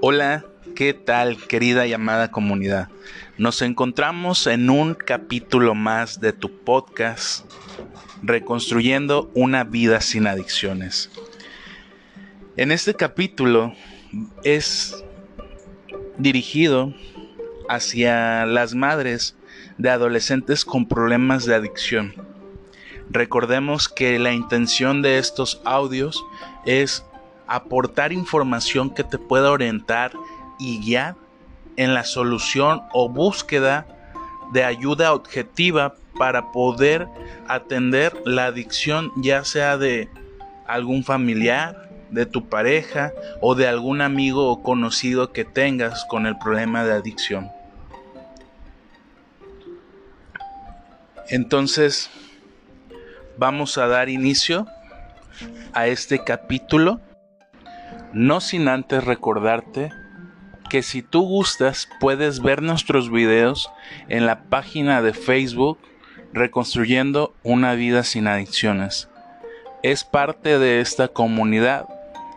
Hola, 0.00 0.44
¿qué 0.76 0.94
tal 0.94 1.36
querida 1.48 1.84
y 1.88 1.92
amada 1.92 2.30
comunidad? 2.30 2.88
Nos 3.36 3.62
encontramos 3.62 4.46
en 4.46 4.70
un 4.70 4.94
capítulo 4.94 5.74
más 5.74 6.20
de 6.20 6.32
tu 6.32 6.60
podcast 6.60 7.44
Reconstruyendo 8.22 9.28
una 9.34 9.64
vida 9.64 10.00
sin 10.00 10.28
adicciones. 10.28 11.10
En 12.56 12.70
este 12.70 12.94
capítulo 12.94 13.74
es 14.44 15.04
dirigido 16.16 16.94
hacia 17.68 18.46
las 18.46 18.76
madres 18.76 19.34
de 19.78 19.90
adolescentes 19.90 20.64
con 20.64 20.86
problemas 20.86 21.44
de 21.44 21.56
adicción. 21.56 22.14
Recordemos 23.10 23.88
que 23.88 24.16
la 24.20 24.32
intención 24.32 25.02
de 25.02 25.18
estos 25.18 25.60
audios 25.64 26.24
es 26.66 27.04
aportar 27.48 28.12
información 28.12 28.90
que 28.90 29.04
te 29.04 29.18
pueda 29.18 29.50
orientar 29.50 30.12
y 30.58 30.80
guiar 30.80 31.16
en 31.76 31.94
la 31.94 32.04
solución 32.04 32.82
o 32.92 33.08
búsqueda 33.08 33.86
de 34.52 34.64
ayuda 34.64 35.12
objetiva 35.12 35.94
para 36.18 36.52
poder 36.52 37.08
atender 37.46 38.12
la 38.24 38.46
adicción 38.46 39.12
ya 39.16 39.44
sea 39.44 39.78
de 39.78 40.08
algún 40.66 41.04
familiar, 41.04 41.88
de 42.10 42.26
tu 42.26 42.48
pareja 42.48 43.12
o 43.40 43.54
de 43.54 43.68
algún 43.68 44.00
amigo 44.00 44.50
o 44.50 44.62
conocido 44.62 45.32
que 45.32 45.44
tengas 45.44 46.04
con 46.06 46.26
el 46.26 46.36
problema 46.38 46.84
de 46.84 46.92
adicción. 46.92 47.50
Entonces, 51.28 52.10
vamos 53.36 53.76
a 53.78 53.86
dar 53.86 54.08
inicio 54.08 54.66
a 55.72 55.86
este 55.86 56.24
capítulo 56.24 57.00
no 58.12 58.40
sin 58.40 58.68
antes 58.68 59.04
recordarte 59.04 59.90
que 60.70 60.82
si 60.82 61.02
tú 61.02 61.22
gustas 61.22 61.88
puedes 62.00 62.40
ver 62.40 62.62
nuestros 62.62 63.10
videos 63.10 63.70
en 64.08 64.26
la 64.26 64.44
página 64.44 65.00
de 65.02 65.14
Facebook 65.14 65.78
Reconstruyendo 66.32 67.34
una 67.42 67.74
vida 67.74 68.04
sin 68.04 68.26
adicciones. 68.26 69.08
Es 69.82 70.04
parte 70.04 70.58
de 70.58 70.80
esta 70.80 71.08
comunidad 71.08 71.88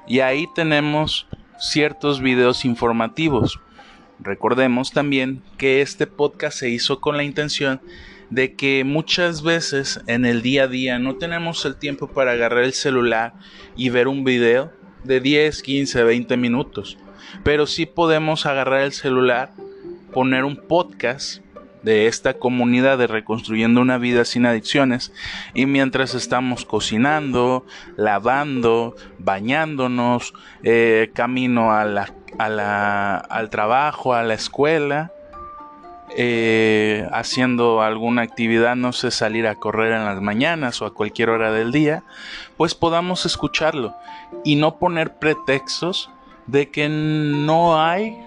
y 0.08 0.22
ahí 0.22 0.48
tenemos 0.56 1.28
ciertos 1.60 2.22
videos 2.22 2.64
informativos. 2.64 3.60
Recordemos 4.20 4.92
también 4.92 5.44
que 5.58 5.82
este 5.82 6.08
podcast 6.08 6.58
se 6.58 6.70
hizo 6.70 7.02
con 7.02 7.18
la 7.18 7.24
intención 7.24 7.82
de 8.30 8.56
que 8.56 8.86
muchas 8.86 9.44
veces 9.44 10.00
en 10.08 10.26
el 10.26 10.42
día 10.42 10.64
a 10.64 10.68
día 10.68 10.98
no 10.98 11.18
tenemos 11.18 11.66
el 11.66 11.76
tiempo 11.76 12.08
para 12.08 12.32
agarrar 12.32 12.64
el 12.64 12.74
celular 12.74 13.34
y 13.76 13.90
ver 13.90 14.08
un 14.08 14.24
video 14.24 14.72
de 15.04 15.20
10, 15.20 15.62
15, 15.62 16.04
20 16.04 16.38
minutos. 16.38 16.98
Pero 17.44 17.66
sí 17.68 17.86
podemos 17.86 18.46
agarrar 18.46 18.82
el 18.82 18.92
celular, 18.92 19.52
poner 20.14 20.44
un 20.44 20.56
podcast 20.58 21.42
de 21.84 22.08
esta 22.08 22.36
comunidad 22.36 22.98
de 22.98 23.08
Reconstruyendo 23.08 23.82
una 23.82 23.98
vida 23.98 24.26
sin 24.26 24.46
adicciones 24.46 25.12
y 25.54 25.66
mientras 25.66 26.14
estamos 26.14 26.66
cocinando, 26.66 27.66
lavando, 27.98 28.96
bañándonos, 29.18 30.34
eh, 30.64 31.10
camino 31.14 31.72
al 31.74 33.50
trabajo, 33.50 34.14
a 34.14 34.24
la 34.24 34.34
escuela, 34.34 35.12
eh, 36.18 37.08
haciendo 37.12 37.82
alguna 37.82 38.22
actividad, 38.22 38.76
no 38.76 38.94
sé, 38.94 39.12
salir 39.12 39.48
a 39.48 39.56
correr 39.56 39.94
en 39.94 40.06
las 40.06 40.22
mañanas 40.22 40.82
o 40.82 40.86
a 40.86 40.94
cualquier 40.94 41.30
hora 41.30 41.52
del 41.52 41.72
día, 41.72 42.04
pues 42.58 42.76
podamos 42.76 43.26
escucharlo 43.26 43.96
y 44.44 44.56
no 44.56 44.78
poner 44.78 45.16
pretextos 45.16 46.10
de 46.48 46.70
que 46.70 46.90
no 46.90 47.82
hay 47.82 48.18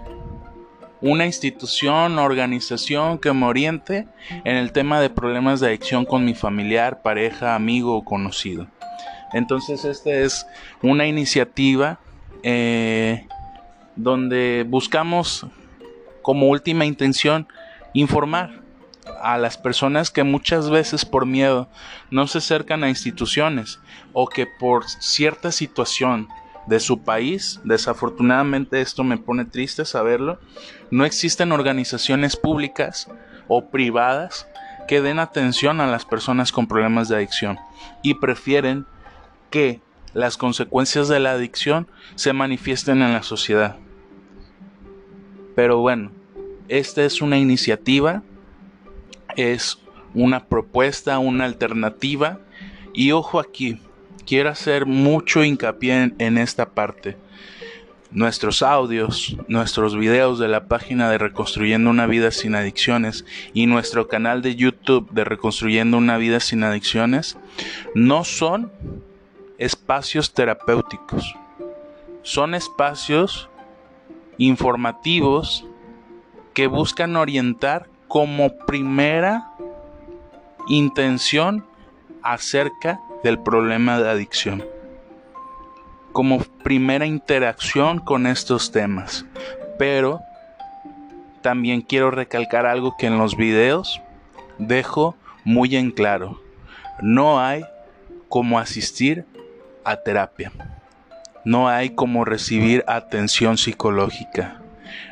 una 1.01 1.27
institución, 1.27 2.19
organización 2.19 3.19
que 3.19 3.33
me 3.35 3.45
oriente 3.45 4.09
en 4.45 4.57
el 4.57 4.73
tema 4.73 5.01
de 5.01 5.11
problemas 5.11 5.61
de 5.61 5.67
adicción 5.67 6.07
con 6.07 6.25
mi 6.25 6.35
familiar, 6.35 7.03
pareja, 7.03 7.55
amigo 7.55 7.95
o 7.97 8.05
conocido. 8.05 8.67
Entonces 9.35 9.85
esta 9.85 10.11
es 10.11 10.47
una 10.81 11.07
iniciativa 11.07 11.99
eh, 12.43 13.27
donde 13.97 14.65
buscamos 14.67 15.47
como 16.23 16.49
última 16.49 16.87
intención 16.87 17.47
informar 17.95 18.63
a 19.23 19.39
las 19.39 19.57
personas 19.57 20.11
que 20.11 20.25
muchas 20.25 20.71
veces 20.71 21.05
por 21.05 21.27
miedo 21.27 21.69
no 22.11 22.27
se 22.27 22.39
acercan 22.39 22.85
a 22.85 22.89
instituciones 22.89 23.81
o 24.13 24.29
que 24.29 24.47
por 24.47 24.89
cierta 24.89 25.53
situación 25.53 26.29
de 26.67 26.81
su 26.81 27.03
país, 27.03 27.61
desafortunadamente 27.65 28.81
esto 28.81 29.05
me 29.05 29.19
pone 29.19 29.45
triste 29.45 29.85
saberlo, 29.85 30.39
no 30.91 31.05
existen 31.05 31.53
organizaciones 31.53 32.37
públicas 32.37 33.09
o 33.49 33.67
privadas 33.71 34.49
que 34.89 35.01
den 35.01 35.19
atención 35.19 35.81
a 35.81 35.87
las 35.87 36.05
personas 36.05 36.53
con 36.53 36.67
problemas 36.67 37.09
de 37.09 37.17
adicción 37.17 37.59
y 38.03 38.15
prefieren 38.15 38.87
que 39.51 39.81
las 40.15 40.37
consecuencias 40.37 41.09
de 41.09 41.21
la 41.21 41.33
adicción 41.33 41.89
se 42.15 42.33
manifiesten 42.33 43.03
en 43.03 43.13
la 43.13 43.23
sociedad. 43.23 43.77
Pero 45.55 45.79
bueno, 45.79 46.13
esta 46.69 47.05
es 47.05 47.21
una 47.21 47.39
iniciativa, 47.39 48.23
es 49.37 49.79
una 50.15 50.47
propuesta, 50.47 51.19
una 51.19 51.45
alternativa. 51.45 52.39
Y 52.93 53.13
ojo 53.13 53.41
aquí, 53.41 53.81
quiero 54.27 54.51
hacer 54.51 54.87
mucho 54.87 55.45
hincapié 55.45 56.13
en, 56.19 56.39
esta 56.39 56.71
parte. 56.71 57.17
Nuestros 58.11 58.63
audios, 58.63 59.37
nuestros 59.49 59.97
videos 59.97 60.39
de 60.39 60.47
la 60.47 60.67
página 60.67 61.11
de 61.11 61.19
Reconstruyendo 61.19 61.91
una 61.91 62.07
vida 62.07 62.31
sin 62.31 62.55
adicciones 62.55 63.25
y 63.53 63.67
nuestro 63.67 64.07
canal 64.07 64.41
de 64.41 64.55
YouTube 64.55 65.11
de 65.11 65.25
Reconstruyendo 65.25 65.99
una 65.99 66.17
vida 66.17 66.39
sin 66.39 66.63
adicciones 66.63 67.37
no 67.95 68.23
son 68.23 68.71
espacios 69.59 70.33
terapéuticos. 70.33 71.35
Son 72.23 72.55
espacios 72.55 73.49
informativos 74.39 75.67
que 76.55 76.69
buscan 76.69 77.17
orientar 77.17 77.89
como 78.09 78.57
primera 78.59 79.51
intención 80.69 81.67
acerca 82.23 83.01
del 83.23 83.39
problema 83.39 83.99
de 83.99 84.09
adicción. 84.09 84.65
Como 86.13 86.39
primera 86.63 87.07
interacción 87.07 87.99
con 87.99 88.27
estos 88.27 88.71
temas. 88.71 89.27
Pero 89.79 90.21
también 91.43 91.83
quiero 91.83 92.11
recalcar 92.11 92.67
algo 92.67 92.97
que 92.97 93.07
en 93.07 93.19
los 93.19 93.37
videos 93.37 94.01
dejo 94.59 95.17
muy 95.45 95.75
en 95.77 95.91
claro. 95.91 96.41
No 97.03 97.41
hay 97.41 97.65
como 98.29 98.59
asistir 98.59 99.27
a 99.85 99.97
terapia. 99.97 100.53
No 101.45 101.69
hay 101.69 101.91
como 101.91 102.25
recibir 102.25 102.85
atención 102.87 103.59
psicológica. 103.59 104.61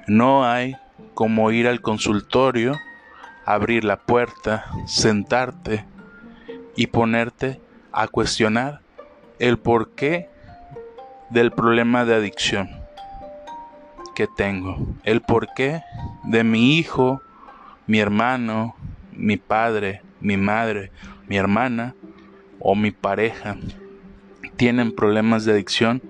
No 0.07 0.47
hay 0.47 0.77
como 1.15 1.51
ir 1.51 1.69
al 1.69 1.81
consultorio, 1.81 2.79
abrir 3.45 3.85
la 3.85 3.97
puerta, 3.97 4.67
sentarte 4.87 5.85
y 6.77 6.87
ponerte 6.89 7.61
a 7.93 8.09
cuestionar 8.09 8.81
el 9.39 9.59
porqué 9.59 10.29
del 11.31 11.51
problema 11.51 12.05
de 12.05 12.15
adicción 12.15 12.69
que 14.15 14.27
tengo, 14.27 14.77
el 15.05 15.23
porqué 15.23 15.83
de 16.25 16.45
mi 16.45 16.77
hijo, 16.77 17.23
mi 17.87 17.99
hermano, 17.99 18.75
mi 19.13 19.37
padre, 19.37 20.03
mi 20.21 20.37
madre, 20.37 20.93
mi 21.27 21.37
hermana 21.37 21.95
o 22.61 22.75
mi 22.75 22.91
pareja 22.91 23.57
tienen 24.57 24.95
problemas 24.95 25.45
de 25.45 25.53
adicción 25.53 26.03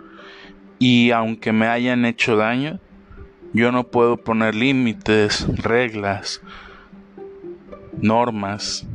y 0.79 1.13
aunque 1.13 1.53
me 1.53 1.69
hayan 1.69 2.05
hecho 2.05 2.37
daño, 2.37 2.81
yo 3.53 3.73
no 3.73 3.85
puedo 3.85 4.17
poner 4.17 4.55
límites, 4.55 5.47
reglas, 5.57 6.41
normas. 7.93 8.87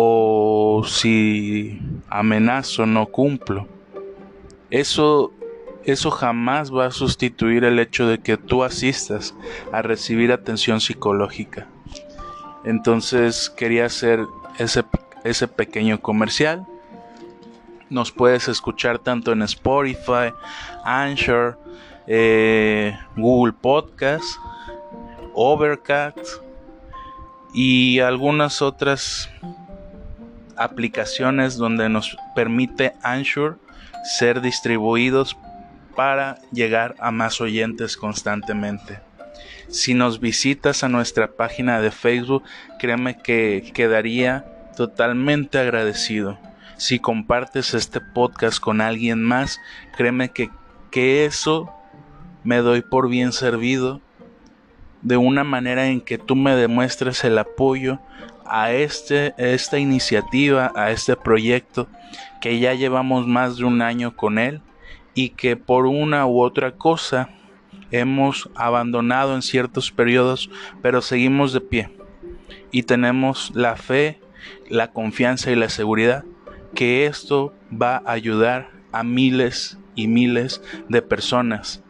O 0.00 0.84
si 0.86 1.80
amenazo 2.08 2.86
no 2.86 3.06
cumplo. 3.06 3.66
Eso 4.70 5.32
eso 5.84 6.10
jamás 6.10 6.70
va 6.70 6.84
a 6.84 6.90
sustituir 6.90 7.64
el 7.64 7.78
hecho 7.78 8.06
de 8.06 8.18
que 8.18 8.36
tú 8.36 8.62
asistas 8.62 9.34
a 9.72 9.80
recibir 9.80 10.32
atención 10.32 10.82
psicológica. 10.82 11.66
Entonces 12.64 13.48
quería 13.48 13.86
hacer 13.86 14.20
ese, 14.58 14.84
ese 15.24 15.48
pequeño 15.48 15.98
comercial. 16.00 16.66
Nos 17.88 18.12
puedes 18.12 18.48
escuchar 18.48 18.98
tanto 18.98 19.32
en 19.32 19.40
Spotify, 19.40 20.34
Anchor, 20.84 21.58
eh, 22.10 22.98
Google 23.16 23.52
Podcast, 23.52 24.24
Overcast 25.34 26.18
y 27.52 28.00
algunas 28.00 28.62
otras 28.62 29.30
aplicaciones 30.56 31.56
donde 31.56 31.90
nos 31.90 32.16
permite 32.34 32.94
Anchor 33.02 33.58
ser 34.04 34.40
distribuidos 34.40 35.36
para 35.94 36.38
llegar 36.50 36.94
a 36.98 37.10
más 37.10 37.42
oyentes 37.42 37.96
constantemente. 37.96 39.00
Si 39.68 39.92
nos 39.92 40.18
visitas 40.18 40.82
a 40.82 40.88
nuestra 40.88 41.32
página 41.32 41.80
de 41.82 41.90
Facebook, 41.90 42.42
créeme 42.78 43.18
que 43.18 43.70
quedaría 43.74 44.46
totalmente 44.76 45.58
agradecido. 45.58 46.38
Si 46.78 47.00
compartes 47.00 47.74
este 47.74 48.00
podcast 48.00 48.60
con 48.60 48.80
alguien 48.80 49.22
más, 49.22 49.60
créeme 49.94 50.30
que, 50.30 50.48
que 50.90 51.26
eso 51.26 51.74
me 52.48 52.62
doy 52.62 52.80
por 52.80 53.10
bien 53.10 53.32
servido 53.32 54.00
de 55.02 55.18
una 55.18 55.44
manera 55.44 55.88
en 55.88 56.00
que 56.00 56.16
tú 56.16 56.34
me 56.34 56.56
demuestres 56.56 57.22
el 57.24 57.36
apoyo 57.36 57.98
a 58.46 58.72
este, 58.72 59.34
esta 59.36 59.78
iniciativa, 59.78 60.72
a 60.74 60.90
este 60.90 61.14
proyecto 61.14 61.88
que 62.40 62.58
ya 62.58 62.72
llevamos 62.72 63.26
más 63.26 63.58
de 63.58 63.66
un 63.66 63.82
año 63.82 64.16
con 64.16 64.38
él 64.38 64.62
y 65.12 65.28
que 65.28 65.58
por 65.58 65.84
una 65.84 66.24
u 66.24 66.40
otra 66.40 66.72
cosa 66.72 67.28
hemos 67.90 68.48
abandonado 68.54 69.34
en 69.34 69.42
ciertos 69.42 69.92
periodos, 69.92 70.48
pero 70.80 71.02
seguimos 71.02 71.52
de 71.52 71.60
pie 71.60 71.90
y 72.70 72.84
tenemos 72.84 73.52
la 73.54 73.76
fe, 73.76 74.22
la 74.70 74.90
confianza 74.92 75.50
y 75.50 75.54
la 75.54 75.68
seguridad 75.68 76.24
que 76.74 77.04
esto 77.04 77.52
va 77.70 77.96
a 78.06 78.12
ayudar 78.12 78.70
a 78.90 79.02
miles 79.02 79.76
y 79.94 80.08
miles 80.08 80.62
de 80.88 81.02
personas 81.02 81.82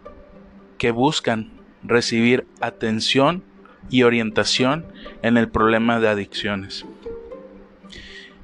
que 0.78 0.90
buscan 0.90 1.50
recibir 1.82 2.46
atención 2.60 3.42
y 3.90 4.02
orientación 4.02 4.86
en 5.22 5.36
el 5.36 5.48
problema 5.48 6.00
de 6.00 6.08
adicciones. 6.08 6.84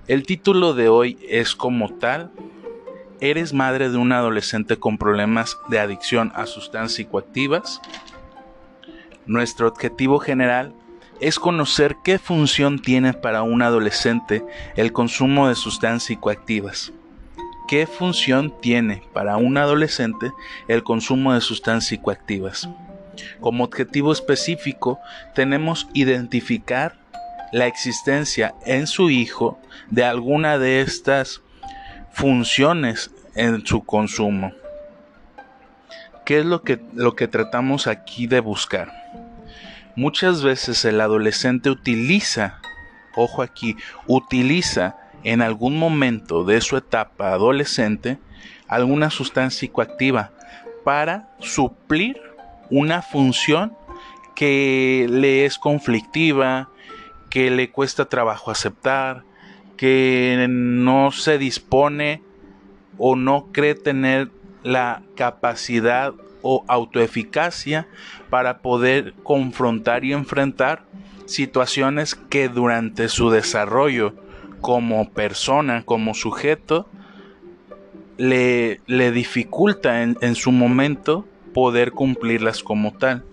El 0.06 0.26
título 0.26 0.74
de 0.74 0.88
hoy 0.88 1.18
es 1.28 1.54
como 1.54 1.94
tal, 1.94 2.30
¿eres 3.20 3.54
madre 3.54 3.88
de 3.88 3.96
un 3.96 4.12
adolescente 4.12 4.76
con 4.76 4.98
problemas 4.98 5.58
de 5.68 5.78
adicción 5.78 6.30
a 6.34 6.46
sustancias 6.46 6.96
psicoactivas? 6.96 7.80
Nuestro 9.26 9.68
objetivo 9.68 10.18
general 10.18 10.74
es 11.20 11.38
conocer 11.38 11.96
qué 12.04 12.18
función 12.18 12.78
tiene 12.80 13.14
para 13.14 13.42
un 13.42 13.62
adolescente 13.62 14.44
el 14.76 14.92
consumo 14.92 15.48
de 15.48 15.54
sustancias 15.54 16.04
psicoactivas. 16.04 16.92
¿Qué 17.66 17.86
función 17.86 18.52
tiene 18.60 19.02
para 19.14 19.38
un 19.38 19.56
adolescente 19.56 20.32
el 20.68 20.82
consumo 20.82 21.32
de 21.32 21.40
sustancias 21.40 21.88
psicoactivas? 21.88 22.68
Como 23.40 23.64
objetivo 23.64 24.12
específico 24.12 24.98
tenemos 25.34 25.88
identificar 25.94 26.96
la 27.52 27.66
existencia 27.66 28.54
en 28.66 28.86
su 28.86 29.08
hijo 29.10 29.58
de 29.90 30.04
alguna 30.04 30.58
de 30.58 30.82
estas 30.82 31.40
funciones 32.12 33.10
en 33.34 33.64
su 33.64 33.82
consumo. 33.84 34.52
¿Qué 36.26 36.40
es 36.40 36.44
lo 36.44 36.62
que, 36.62 36.80
lo 36.94 37.16
que 37.16 37.28
tratamos 37.28 37.86
aquí 37.86 38.26
de 38.26 38.40
buscar? 38.40 38.92
Muchas 39.96 40.42
veces 40.42 40.84
el 40.84 41.00
adolescente 41.00 41.70
utiliza, 41.70 42.60
ojo 43.14 43.42
aquí, 43.42 43.76
utiliza 44.06 44.96
en 45.24 45.42
algún 45.42 45.78
momento 45.78 46.44
de 46.44 46.60
su 46.60 46.76
etapa 46.76 47.32
adolescente 47.32 48.18
alguna 48.68 49.10
sustancia 49.10 49.60
psicoactiva 49.60 50.32
para 50.84 51.30
suplir 51.40 52.20
una 52.70 53.02
función 53.02 53.76
que 54.34 55.06
le 55.10 55.44
es 55.44 55.58
conflictiva, 55.58 56.68
que 57.30 57.50
le 57.50 57.70
cuesta 57.70 58.06
trabajo 58.06 58.50
aceptar, 58.50 59.22
que 59.76 60.46
no 60.48 61.10
se 61.10 61.38
dispone 61.38 62.22
o 62.98 63.16
no 63.16 63.48
cree 63.52 63.74
tener 63.74 64.30
la 64.62 65.02
capacidad 65.16 66.14
o 66.42 66.64
autoeficacia 66.68 67.86
para 68.30 68.58
poder 68.58 69.14
confrontar 69.22 70.04
y 70.04 70.12
enfrentar 70.12 70.84
situaciones 71.26 72.14
que 72.14 72.48
durante 72.48 73.08
su 73.08 73.30
desarrollo 73.30 74.14
como 74.64 75.10
persona, 75.10 75.82
como 75.84 76.14
sujeto, 76.14 76.88
le, 78.16 78.80
le 78.86 79.12
dificulta 79.12 80.02
en, 80.02 80.16
en 80.22 80.34
su 80.34 80.52
momento 80.52 81.26
poder 81.52 81.92
cumplirlas 81.92 82.62
como 82.62 82.94
tal. 82.94 83.26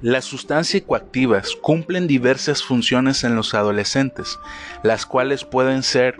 Las 0.00 0.26
sustancias 0.26 0.82
psicoactivas 0.82 1.56
cumplen 1.60 2.06
diversas 2.06 2.62
funciones 2.62 3.24
en 3.24 3.34
los 3.34 3.52
adolescentes, 3.52 4.38
las 4.84 5.06
cuales 5.06 5.42
pueden 5.42 5.82
ser, 5.82 6.14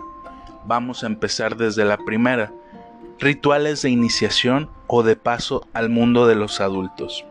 vamos 0.65 1.05
a 1.05 1.07
empezar 1.07 1.55
desde 1.55 1.85
la 1.85 1.95
primera, 1.95 2.51
rituales 3.19 3.83
de 3.83 3.89
iniciación 3.89 4.69
o 4.87 5.01
de 5.01 5.15
paso 5.15 5.65
al 5.71 5.87
mundo 5.89 6.27
de 6.27 6.35
los 6.35 6.59
adultos. 6.59 7.23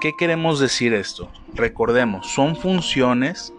¿Qué 0.00 0.14
queremos 0.18 0.58
decir 0.58 0.94
esto? 0.94 1.30
Recordemos, 1.54 2.26
son 2.26 2.56
funciones 2.56 3.54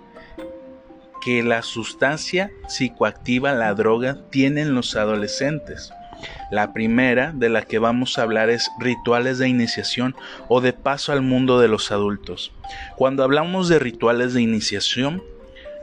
que 1.22 1.44
la 1.44 1.62
sustancia 1.62 2.52
psicoactiva, 2.68 3.54
la 3.54 3.74
droga, 3.74 4.18
tienen 4.30 4.76
los 4.76 4.96
adolescentes. 4.96 5.94
La 6.52 6.74
primera 6.74 7.32
de 7.32 7.50
la 7.50 7.62
que 7.62 7.80
vamos 7.80 8.18
a 8.18 8.24
hablar 8.24 8.50
es 8.50 8.70
rituales 8.80 9.38
de 9.38 9.48
iniciación 9.48 10.16
o 10.50 10.62
de 10.62 10.74
paso 10.74 11.12
al 11.12 11.22
mundo 11.22 11.60
de 11.60 11.68
los 11.68 11.92
adultos. 11.92 12.52
Cuando 12.96 13.24
hablamos 13.24 13.70
de 13.70 13.80
rituales 13.80 14.34
de 14.34 14.42
iniciación, 14.42 15.24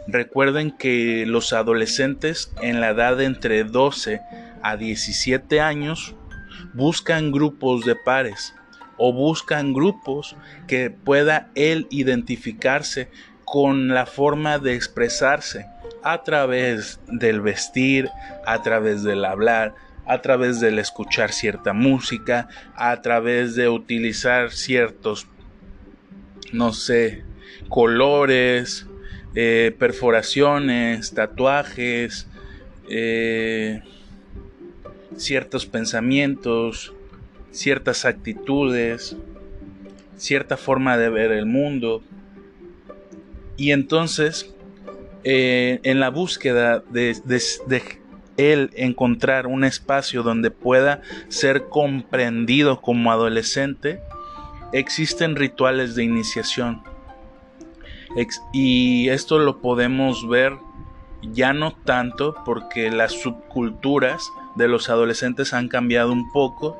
recuerden 0.06 0.70
que 0.70 1.25
los 1.26 1.52
adolescentes 1.52 2.52
en 2.61 2.81
la 2.81 2.90
edad 2.90 3.17
de 3.17 3.25
entre 3.25 3.64
12 3.64 4.20
a 4.62 4.76
17 4.76 5.61
años 5.61 6.14
buscan 6.75 7.32
grupos 7.32 7.85
de 7.85 7.94
pares 7.94 8.55
o 8.96 9.12
buscan 9.12 9.73
grupos 9.73 10.37
que 10.67 10.90
pueda 10.90 11.50
él 11.55 11.87
identificarse 11.90 13.08
con 13.50 13.88
la 13.88 14.06
forma 14.06 14.58
de 14.58 14.74
expresarse 14.74 15.66
a 16.02 16.22
través 16.22 17.00
del 17.08 17.40
vestir, 17.40 18.10
a 18.46 18.62
través 18.62 19.02
del 19.02 19.24
hablar, 19.24 19.74
a 20.06 20.20
través 20.20 20.60
del 20.60 20.78
escuchar 20.78 21.32
cierta 21.32 21.72
música, 21.72 22.48
a 22.74 23.00
través 23.02 23.54
de 23.54 23.68
utilizar 23.68 24.52
ciertos, 24.52 25.26
no 26.52 26.72
sé, 26.72 27.24
colores, 27.68 28.86
eh, 29.34 29.74
perforaciones, 29.78 31.12
tatuajes, 31.12 32.26
eh, 32.88 33.82
ciertos 35.16 35.66
pensamientos, 35.66 36.94
ciertas 37.50 38.04
actitudes, 38.04 39.16
cierta 40.16 40.56
forma 40.56 40.96
de 40.96 41.11
ver 41.11 41.32
el 41.32 41.46
mundo. 41.46 42.02
Y 43.58 43.72
entonces, 43.72 44.54
eh, 45.24 45.80
en 45.82 46.00
la 46.00 46.08
búsqueda 46.08 46.82
de, 46.88 47.20
él 48.38 48.70
encontrar 48.76 49.48
un 49.48 49.64
espacio 49.64 50.22
donde 50.22 50.52
pueda 50.52 51.02
ser 51.28 51.64
comprendido 51.64 52.80
como 52.80 53.10
adolescente, 53.10 54.00
existen 54.72 55.36
rituales 55.36 55.94
de 55.94 56.04
iniciación. 56.04 56.82
y 58.52 59.10
esto 59.10 59.38
lo 59.38 59.60
podemos 59.60 60.26
ver 60.26 60.54
ya 61.22 61.52
no 61.52 61.72
tanto 61.72 62.34
porque 62.44 62.90
las 62.90 63.12
subculturas 63.12 64.30
de 64.58 64.68
los 64.68 64.90
adolescentes 64.90 65.54
han 65.54 65.68
cambiado 65.68 66.12
un 66.12 66.30
poco 66.32 66.78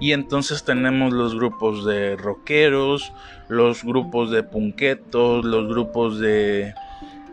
y 0.00 0.12
entonces 0.12 0.64
tenemos 0.64 1.12
los 1.12 1.34
grupos 1.34 1.84
de 1.84 2.16
rockeros, 2.16 3.12
los 3.48 3.82
grupos 3.82 4.30
de 4.30 4.42
punquetos, 4.44 5.44
los 5.44 5.68
grupos 5.68 6.20
de 6.20 6.74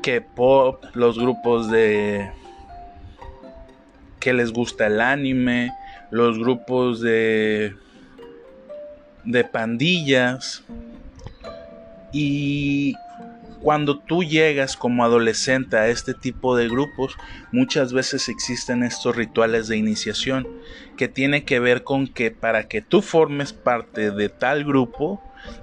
K-pop, 0.01 0.83
los 0.95 1.19
grupos 1.19 1.69
de 1.69 2.31
que 4.19 4.33
les 4.33 4.51
gusta 4.51 4.87
el 4.87 5.01
anime, 5.01 5.71
los 6.09 6.39
grupos 6.39 7.01
de 7.01 7.75
de 9.23 9.43
pandillas 9.43 10.63
y 12.11 12.95
cuando 13.61 13.99
tú 13.99 14.23
llegas 14.23 14.75
como 14.75 15.03
adolescente 15.03 15.77
a 15.77 15.87
este 15.87 16.13
tipo 16.13 16.55
de 16.55 16.67
grupos, 16.67 17.15
muchas 17.51 17.93
veces 17.93 18.27
existen 18.27 18.83
estos 18.83 19.15
rituales 19.15 19.67
de 19.67 19.77
iniciación 19.77 20.47
que 20.97 21.07
tiene 21.07 21.43
que 21.45 21.59
ver 21.59 21.83
con 21.83 22.07
que 22.07 22.31
para 22.31 22.67
que 22.67 22.81
tú 22.81 23.01
formes 23.01 23.53
parte 23.53 24.11
de 24.11 24.29
tal 24.29 24.63
grupo, 24.63 25.21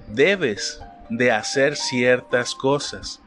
debes 0.09 0.81
de 1.11 1.33
hacer 1.33 1.77
ciertas 1.77 2.55
cosas. 2.55 3.21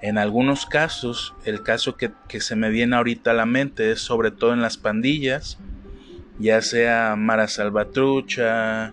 En 0.00 0.18
algunos 0.18 0.66
casos, 0.66 1.34
el 1.44 1.62
caso 1.62 1.96
que, 1.96 2.12
se 2.40 2.56
me 2.56 2.70
viene 2.70 2.96
ahorita 2.96 3.30
a 3.30 3.34
la 3.34 3.46
mente 3.46 3.92
es 3.92 4.00
sobre 4.00 4.30
todo 4.30 4.52
en 4.52 4.62
las 4.62 4.76
pandillas, 4.76 5.58
ya 6.38 6.60
sea 6.62 7.14
Mara 7.16 7.46
Salvatrucha, 7.46 8.92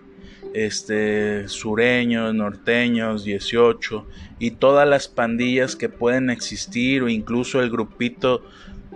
este, 0.54 1.48
sureños, 1.48 2.34
norteños, 2.34 3.24
18 3.24 4.06
y 4.38 4.52
todas 4.52 4.88
las 4.88 5.08
pandillas 5.08 5.76
que 5.76 5.88
pueden 5.88 6.30
existir 6.30 7.02
o 7.02 7.08
incluso 7.08 7.60
el 7.60 7.70
grupito 7.70 8.42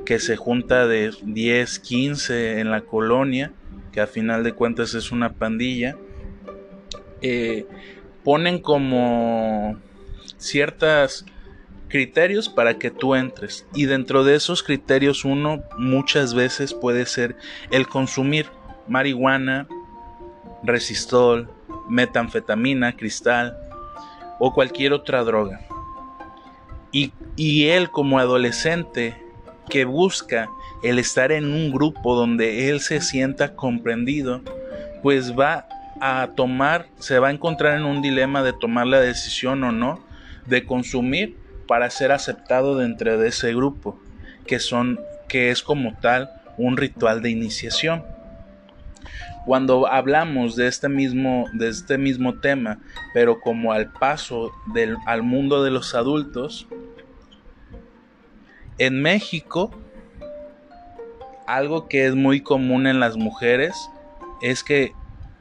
que 0.04 0.18
se 0.18 0.36
junta 0.36 0.86
de 0.86 1.12
10, 1.22 1.78
15 1.78 2.60
en 2.60 2.70
la 2.70 2.82
colonia, 2.82 3.52
que 3.92 4.00
a 4.00 4.06
final 4.06 4.44
de 4.44 4.52
cuentas 4.52 4.94
es 4.94 5.12
una 5.12 5.32
pandilla, 5.32 5.96
eh, 7.22 7.66
ponen 8.22 8.58
como 8.58 9.78
ciertos 10.36 11.24
criterios 11.88 12.48
para 12.48 12.78
que 12.78 12.90
tú 12.90 13.14
entres. 13.14 13.66
Y 13.74 13.86
dentro 13.86 14.24
de 14.24 14.34
esos 14.34 14.62
criterios 14.62 15.24
uno 15.24 15.62
muchas 15.78 16.34
veces 16.34 16.74
puede 16.74 17.06
ser 17.06 17.36
el 17.70 17.86
consumir 17.86 18.46
marihuana, 18.88 19.68
resistol, 20.64 21.48
metanfetamina, 21.88 22.96
cristal 22.96 23.56
o 24.38 24.52
cualquier 24.52 24.92
otra 24.92 25.22
droga. 25.22 25.60
Y, 26.92 27.12
y 27.36 27.68
él 27.68 27.90
como 27.90 28.18
adolescente 28.18 29.16
que 29.68 29.84
busca 29.84 30.48
el 30.82 30.98
estar 30.98 31.32
en 31.32 31.52
un 31.52 31.72
grupo 31.72 32.14
donde 32.14 32.68
él 32.68 32.80
se 32.80 33.00
sienta 33.00 33.54
comprendido, 33.54 34.42
pues 35.02 35.38
va 35.38 35.66
a 36.00 36.30
tomar, 36.34 36.86
se 36.98 37.18
va 37.18 37.28
a 37.28 37.30
encontrar 37.30 37.78
en 37.78 37.84
un 37.84 38.02
dilema 38.02 38.42
de 38.42 38.52
tomar 38.52 38.86
la 38.86 39.00
decisión 39.00 39.62
o 39.64 39.72
no 39.72 40.04
de 40.46 40.64
consumir 40.64 41.36
para 41.66 41.90
ser 41.90 42.12
aceptado 42.12 42.76
dentro 42.76 43.18
de 43.18 43.28
ese 43.28 43.54
grupo, 43.54 43.98
que 44.46 44.58
son 44.58 45.00
que 45.28 45.50
es 45.50 45.62
como 45.62 45.94
tal 46.00 46.30
un 46.58 46.76
ritual 46.76 47.22
de 47.22 47.30
iniciación. 47.30 48.04
Cuando 49.46 49.86
hablamos 49.86 50.56
de 50.56 50.66
este 50.66 50.88
mismo, 50.88 51.46
de 51.52 51.68
este 51.68 51.98
mismo 51.98 52.40
tema, 52.40 52.78
pero 53.12 53.40
como 53.40 53.72
al 53.72 53.92
paso 53.92 54.52
del, 54.72 54.96
al 55.06 55.22
mundo 55.22 55.62
de 55.62 55.70
los 55.70 55.94
adultos, 55.94 56.66
en 58.78 59.02
México, 59.02 59.70
algo 61.46 61.88
que 61.88 62.06
es 62.06 62.14
muy 62.14 62.40
común 62.40 62.86
en 62.86 63.00
las 63.00 63.16
mujeres 63.16 63.90
es 64.42 64.64
que 64.64 64.92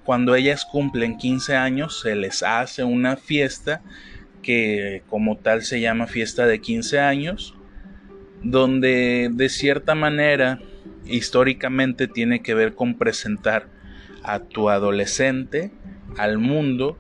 cuando 0.03 0.36
ellas 0.36 0.65
cumplen 0.65 1.17
15 1.17 1.55
años 1.55 2.01
se 2.01 2.15
les 2.15 2.43
hace 2.43 2.83
una 2.83 3.15
fiesta 3.15 3.81
que 4.41 5.03
como 5.07 5.38
tal 5.38 5.63
se 5.63 5.79
llama 5.79 6.07
fiesta 6.07 6.45
de 6.45 6.60
15 6.60 7.00
años, 7.00 7.55
donde 8.43 9.29
de 9.31 9.50
cierta 9.50 9.95
manera 9.95 10.60
históricamente 11.05 12.07
tiene 12.07 12.41
que 12.41 12.53
ver 12.53 12.75
con 12.75 12.98
presentar 12.98 13.67
a 14.23 14.39
tu 14.39 14.69
adolescente 14.69 15.71
al 16.17 16.37
mundo 16.37 16.97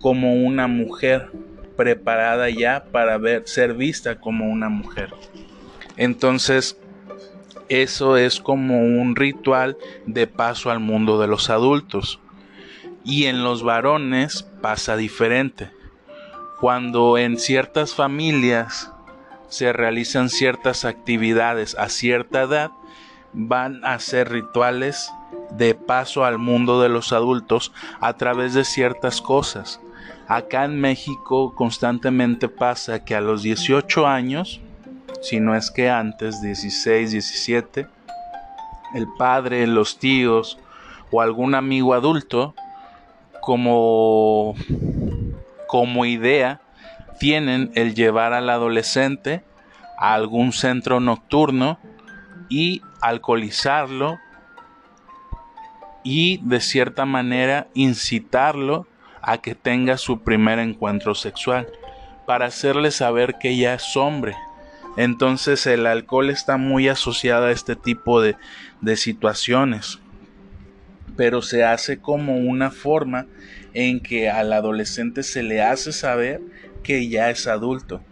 como 0.00 0.34
una 0.34 0.66
mujer 0.66 1.30
preparada 1.76 2.50
ya 2.50 2.84
para 2.92 3.18
ver, 3.18 3.42
ser 3.46 3.74
vista 3.74 4.20
como 4.20 4.50
una 4.50 4.68
mujer. 4.68 5.10
Entonces, 5.96 6.78
eso 7.68 8.16
es 8.16 8.40
como 8.40 8.80
un 8.80 9.16
ritual 9.16 9.76
de 10.06 10.26
paso 10.26 10.70
al 10.70 10.80
mundo 10.80 11.20
de 11.20 11.26
los 11.26 11.50
adultos. 11.50 12.20
Y 13.04 13.24
en 13.24 13.42
los 13.42 13.62
varones 13.62 14.42
pasa 14.60 14.96
diferente. 14.96 15.70
Cuando 16.60 17.18
en 17.18 17.38
ciertas 17.38 17.94
familias 17.94 18.92
se 19.48 19.72
realizan 19.72 20.28
ciertas 20.28 20.84
actividades 20.84 21.76
a 21.76 21.88
cierta 21.88 22.42
edad, 22.42 22.70
van 23.32 23.84
a 23.84 23.98
ser 23.98 24.30
rituales 24.30 25.10
de 25.50 25.74
paso 25.74 26.24
al 26.24 26.38
mundo 26.38 26.80
de 26.80 26.88
los 26.88 27.12
adultos 27.12 27.72
a 28.00 28.14
través 28.14 28.54
de 28.54 28.64
ciertas 28.64 29.20
cosas. 29.20 29.80
Acá 30.28 30.64
en 30.64 30.80
México 30.80 31.54
constantemente 31.54 32.48
pasa 32.48 33.04
que 33.04 33.14
a 33.14 33.20
los 33.20 33.42
18 33.42 34.06
años, 34.06 34.60
si 35.20 35.40
no 35.40 35.54
es 35.54 35.70
que 35.70 35.90
antes, 35.90 36.40
16, 36.40 37.12
17, 37.12 37.86
el 38.94 39.08
padre, 39.18 39.66
los 39.66 39.98
tíos 39.98 40.58
o 41.10 41.20
algún 41.20 41.54
amigo 41.54 41.94
adulto 41.94 42.54
como, 43.40 44.54
como 45.66 46.04
idea 46.06 46.60
tienen 47.18 47.70
el 47.74 47.94
llevar 47.94 48.32
al 48.32 48.48
adolescente 48.48 49.44
a 49.98 50.14
algún 50.14 50.52
centro 50.52 51.00
nocturno 51.00 51.78
y 52.48 52.82
alcoholizarlo 53.00 54.18
y 56.04 56.40
de 56.42 56.60
cierta 56.60 57.04
manera 57.04 57.68
incitarlo 57.74 58.86
a 59.20 59.38
que 59.38 59.54
tenga 59.54 59.98
su 59.98 60.22
primer 60.22 60.58
encuentro 60.58 61.14
sexual 61.14 61.68
para 62.26 62.46
hacerle 62.46 62.90
saber 62.90 63.36
que 63.40 63.56
ya 63.56 63.74
es 63.74 63.96
hombre. 63.96 64.34
Entonces 64.96 65.66
el 65.66 65.86
alcohol 65.86 66.30
está 66.30 66.56
muy 66.56 66.88
asociado 66.88 67.46
a 67.46 67.52
este 67.52 67.76
tipo 67.76 68.20
de, 68.20 68.36
de 68.80 68.96
situaciones 68.96 70.02
pero 71.16 71.42
se 71.42 71.64
hace 71.64 71.98
como 71.98 72.36
una 72.36 72.70
forma 72.70 73.26
en 73.74 74.00
que 74.00 74.30
al 74.30 74.52
adolescente 74.52 75.22
se 75.22 75.42
le 75.42 75.62
hace 75.62 75.92
saber 75.92 76.40
que 76.82 77.08
ya 77.08 77.30
es 77.30 77.46
adulto. 77.46 78.02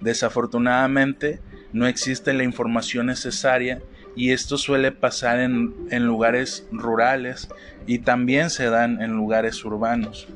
Desafortunadamente 0.00 1.40
no 1.72 1.86
existe 1.86 2.32
la 2.32 2.44
información 2.44 3.06
necesaria 3.06 3.80
y 4.14 4.30
esto 4.32 4.58
suele 4.58 4.92
pasar 4.92 5.40
en, 5.40 6.06
lugares 6.06 6.66
rurales 6.70 7.48
y 7.86 8.00
también 8.00 8.50
se 8.50 8.66
dan 8.66 9.00
en 9.00 9.12
lugares 9.12 9.64
urbanos. 9.64 10.28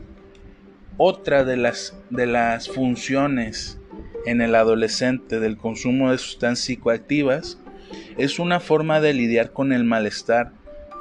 Otra 0.96 1.44
de 1.44 1.56
las, 1.56 1.96
de 2.10 2.26
las 2.26 2.68
funciones 2.68 3.78
en 4.24 4.40
el 4.40 4.54
adolescente 4.54 5.40
del 5.40 5.56
consumo 5.56 6.10
de 6.10 6.18
sustancias 6.18 6.66
psicoactivas 6.66 7.58
es 8.16 8.38
una 8.38 8.60
forma 8.60 9.00
de 9.00 9.12
lidiar 9.12 9.52
con 9.52 9.72
el 9.72 9.84
malestar 9.84 10.52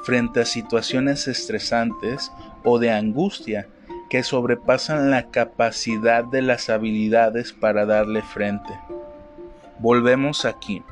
frente 0.03 0.41
a 0.41 0.45
situaciones 0.45 1.27
estresantes 1.27 2.31
o 2.63 2.77
de 2.77 2.91
angustia 2.91 3.67
que 4.09 4.21
sobrepasan 4.21 5.09
la 5.09 5.31
capacidad 5.31 6.23
de 6.23 6.41
las 6.41 6.69
habilidades 6.69 7.53
para 7.53 7.85
darle 7.85 8.21
frente. 8.21 8.69
Volvemos 9.79 10.45
aquí, 10.45 10.83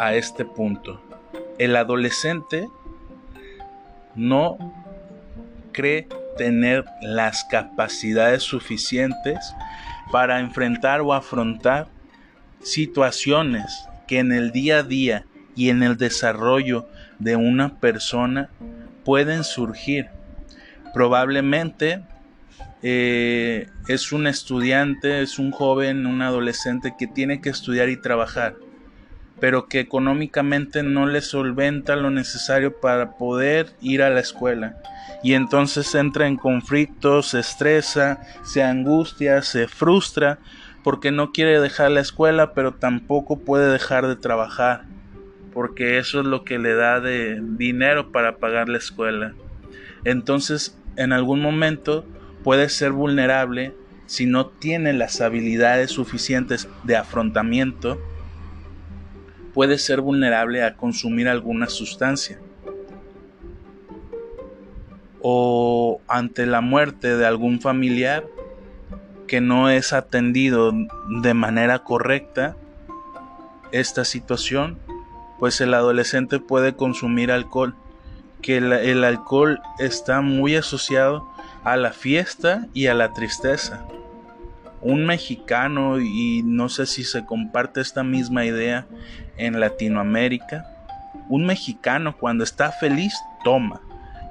a 0.00 0.14
este 0.14 0.46
punto. 0.46 1.00
El 1.58 1.76
adolescente 1.76 2.68
no 4.16 4.56
cree 5.72 6.08
tener 6.38 6.86
las 7.02 7.44
capacidades 7.44 8.42
suficientes 8.42 9.54
para 10.10 10.40
enfrentar 10.40 11.02
o 11.02 11.12
afrontar 11.12 11.88
situaciones 12.62 13.86
que 14.08 14.18
en 14.18 14.32
el 14.32 14.52
día 14.52 14.78
a 14.78 14.82
día 14.82 15.26
y 15.54 15.68
en 15.68 15.82
el 15.82 15.98
desarrollo 15.98 16.88
de 17.18 17.36
una 17.36 17.78
persona 17.78 18.48
pueden 19.04 19.44
surgir. 19.44 20.08
Probablemente 20.94 22.00
eh, 22.82 23.68
es 23.86 24.12
un 24.12 24.26
estudiante, 24.26 25.20
es 25.20 25.38
un 25.38 25.50
joven, 25.50 26.06
un 26.06 26.22
adolescente 26.22 26.94
que 26.98 27.06
tiene 27.06 27.42
que 27.42 27.50
estudiar 27.50 27.90
y 27.90 28.00
trabajar, 28.00 28.56
pero 29.40 29.66
que 29.66 29.80
económicamente 29.80 30.82
no 30.82 31.06
le 31.06 31.20
solventa 31.20 31.96
lo 31.96 32.10
necesario 32.10 32.80
para 32.80 33.12
poder 33.16 33.70
ir 33.80 34.02
a 34.02 34.10
la 34.10 34.20
escuela. 34.20 34.76
Y 35.22 35.34
entonces 35.34 35.94
entra 35.94 36.26
en 36.26 36.36
conflicto, 36.36 37.22
se 37.22 37.40
estresa, 37.40 38.20
se 38.42 38.62
angustia, 38.62 39.42
se 39.42 39.68
frustra, 39.68 40.38
porque 40.82 41.10
no 41.10 41.32
quiere 41.32 41.60
dejar 41.60 41.90
la 41.90 42.00
escuela, 42.00 42.54
pero 42.54 42.72
tampoco 42.72 43.40
puede 43.40 43.70
dejar 43.70 44.06
de 44.06 44.16
trabajar 44.16 44.84
porque 45.52 45.98
eso 45.98 46.20
es 46.20 46.26
lo 46.26 46.44
que 46.44 46.58
le 46.58 46.74
da 46.74 47.00
de 47.00 47.40
dinero 47.42 48.12
para 48.12 48.36
pagar 48.36 48.68
la 48.68 48.78
escuela. 48.78 49.34
Entonces, 50.04 50.78
en 50.96 51.12
algún 51.12 51.40
momento 51.40 52.04
puede 52.42 52.68
ser 52.68 52.92
vulnerable 52.92 53.74
si 54.06 54.26
no 54.26 54.46
tiene 54.46 54.92
las 54.92 55.20
habilidades 55.20 55.90
suficientes 55.90 56.68
de 56.84 56.96
afrontamiento, 56.96 58.00
puede 59.54 59.78
ser 59.78 60.00
vulnerable 60.00 60.62
a 60.62 60.76
consumir 60.76 61.28
alguna 61.28 61.68
sustancia. 61.68 62.38
O 65.20 66.00
ante 66.08 66.46
la 66.46 66.60
muerte 66.60 67.16
de 67.16 67.26
algún 67.26 67.60
familiar 67.60 68.24
que 69.26 69.40
no 69.40 69.70
es 69.70 69.92
atendido 69.92 70.72
de 71.22 71.34
manera 71.34 71.80
correcta, 71.80 72.56
esta 73.70 74.04
situación 74.04 74.78
pues 75.40 75.60
el 75.62 75.72
adolescente 75.72 76.38
puede 76.38 76.74
consumir 76.74 77.32
alcohol, 77.32 77.74
que 78.42 78.58
el, 78.58 79.04
alcohol 79.04 79.60
está 79.78 80.20
muy 80.20 80.54
asociado 80.54 81.26
a 81.64 81.78
la 81.78 81.92
fiesta 81.92 82.66
y 82.74 82.88
a 82.88 82.94
la 82.94 83.14
tristeza. 83.14 83.86
Un 84.82 85.06
mexicano, 85.06 85.98
y 85.98 86.42
no 86.44 86.68
sé 86.68 86.84
si 86.84 87.04
se 87.04 87.24
comparte 87.24 87.80
esta 87.80 88.04
misma 88.04 88.44
idea 88.44 88.86
en 89.40 89.58
Latinoamérica, 89.58 90.66
un 91.28 91.46
mexicano 91.46 92.16
cuando 92.16 92.44
está 92.44 92.70
feliz 92.72 93.14
toma, 93.42 93.80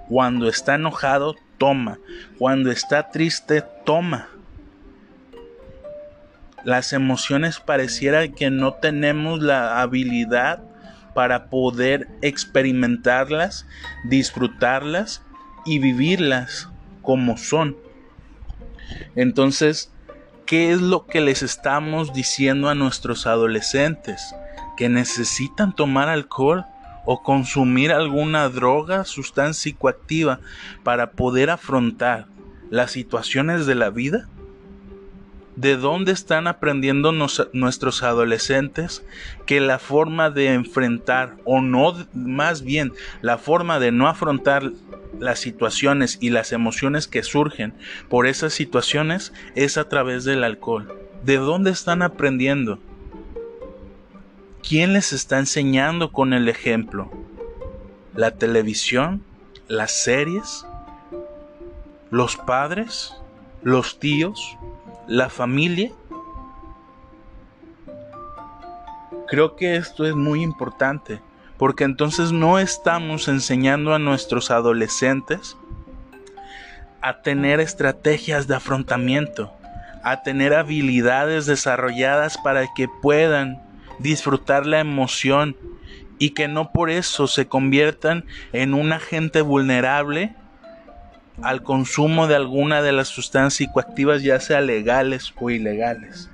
cuando 0.07 0.47
está 0.47 0.75
enojado 0.75 1.35
toma, 1.57 1.97
cuando 2.37 2.71
está 2.71 3.09
triste 3.09 3.63
toma. 3.85 4.29
Las 6.63 6.93
emociones 6.93 7.59
pareciera 7.59 8.27
que 8.27 8.49
no 8.51 8.73
tenemos 8.75 9.41
la 9.41 9.81
habilidad 9.81 10.61
para 11.15 11.49
poder 11.49 12.07
experimentarlas, 12.21 13.65
disfrutarlas 14.03 15.23
y 15.65 15.79
vivirlas 15.79 16.69
como 17.01 17.37
son. 17.37 17.75
Entonces, 19.15 19.91
¿qué 20.45 20.71
es 20.71 20.81
lo 20.81 21.07
que 21.07 21.21
les 21.21 21.41
estamos 21.41 22.13
diciendo 22.13 22.69
a 22.69 22.75
nuestros 22.75 23.25
adolescentes? 23.25 24.35
Que 24.79 24.87
necesitan 24.87 25.75
tomar 25.75 26.07
alcohol 26.07 26.63
o 27.05 27.21
consumir 27.21 27.91
alguna 27.91 28.47
droga, 28.47 29.03
sustancia 29.03 29.71
psicoactiva 29.71 30.39
para 30.83 31.11
poder 31.11 31.49
afrontar 31.49 32.27
las 32.69 32.91
situaciones 32.91 33.65
de 33.65 33.75
la 33.75 33.89
vida? 33.89 34.29
¿De 35.57 35.75
dónde 35.75 36.13
están 36.13 36.47
aprendiendo 36.47 37.11
nuestros 37.11 38.03
adolescentes 38.03 39.03
que 39.45 39.59
la 39.59 39.79
forma 39.79 40.29
de 40.29 40.53
enfrentar 40.53 41.35
o 41.43 41.59
no, 41.59 42.07
más 42.13 42.61
bien 42.61 42.93
la 43.21 43.37
forma 43.37 43.79
de 43.79 43.91
no 43.91 44.07
afrontar 44.07 44.71
las 45.19 45.39
situaciones 45.39 46.19
y 46.21 46.29
las 46.29 46.53
emociones 46.53 47.09
que 47.09 47.23
surgen 47.23 47.73
por 48.07 48.27
esas 48.27 48.53
situaciones 48.53 49.33
es 49.55 49.77
a 49.77 49.89
través 49.89 50.23
del 50.23 50.45
alcohol? 50.45 50.87
¿De 51.25 51.35
dónde 51.35 51.71
están 51.71 52.01
aprendiendo? 52.01 52.79
¿Quién 54.67 54.93
les 54.93 55.13
está 55.13 55.39
enseñando 55.39 56.11
con 56.11 56.33
el 56.33 56.49
ejemplo? 56.49 57.09
¿La 58.13 58.31
televisión? 58.31 59.23
¿Las 59.67 59.91
series? 59.91 60.65
¿Los 62.11 62.35
padres? 62.35 63.15
¿Los 63.63 63.99
tíos? 63.99 64.57
¿La 65.07 65.29
familia? 65.29 65.91
Creo 69.27 69.55
que 69.55 69.77
esto 69.77 70.05
es 70.05 70.15
muy 70.15 70.43
importante 70.43 71.21
porque 71.57 71.83
entonces 71.85 72.31
no 72.31 72.59
estamos 72.59 73.27
enseñando 73.27 73.93
a 73.93 73.99
nuestros 73.99 74.51
adolescentes 74.51 75.57
a 77.01 77.21
tener 77.21 77.59
estrategias 77.59 78.47
de 78.47 78.55
afrontamiento, 78.55 79.51
a 80.03 80.21
tener 80.21 80.53
habilidades 80.53 81.45
desarrolladas 81.45 82.37
para 82.37 82.65
que 82.75 82.87
puedan 83.01 83.68
disfrutar 83.99 84.65
la 84.65 84.79
emoción 84.79 85.55
y 86.17 86.31
que 86.31 86.47
no 86.47 86.71
por 86.71 86.89
eso 86.89 87.27
se 87.27 87.47
conviertan 87.47 88.25
en 88.51 88.73
un 88.73 88.91
agente 88.91 89.41
vulnerable 89.41 90.35
al 91.41 91.63
consumo 91.63 92.27
de 92.27 92.35
alguna 92.35 92.81
de 92.81 92.91
las 92.91 93.07
sustancias 93.07 93.53
psicoactivas, 93.53 94.23
ya 94.23 94.39
sea 94.39 94.59
legales 94.61 95.33
o 95.39 95.49
ilegales. 95.49 96.29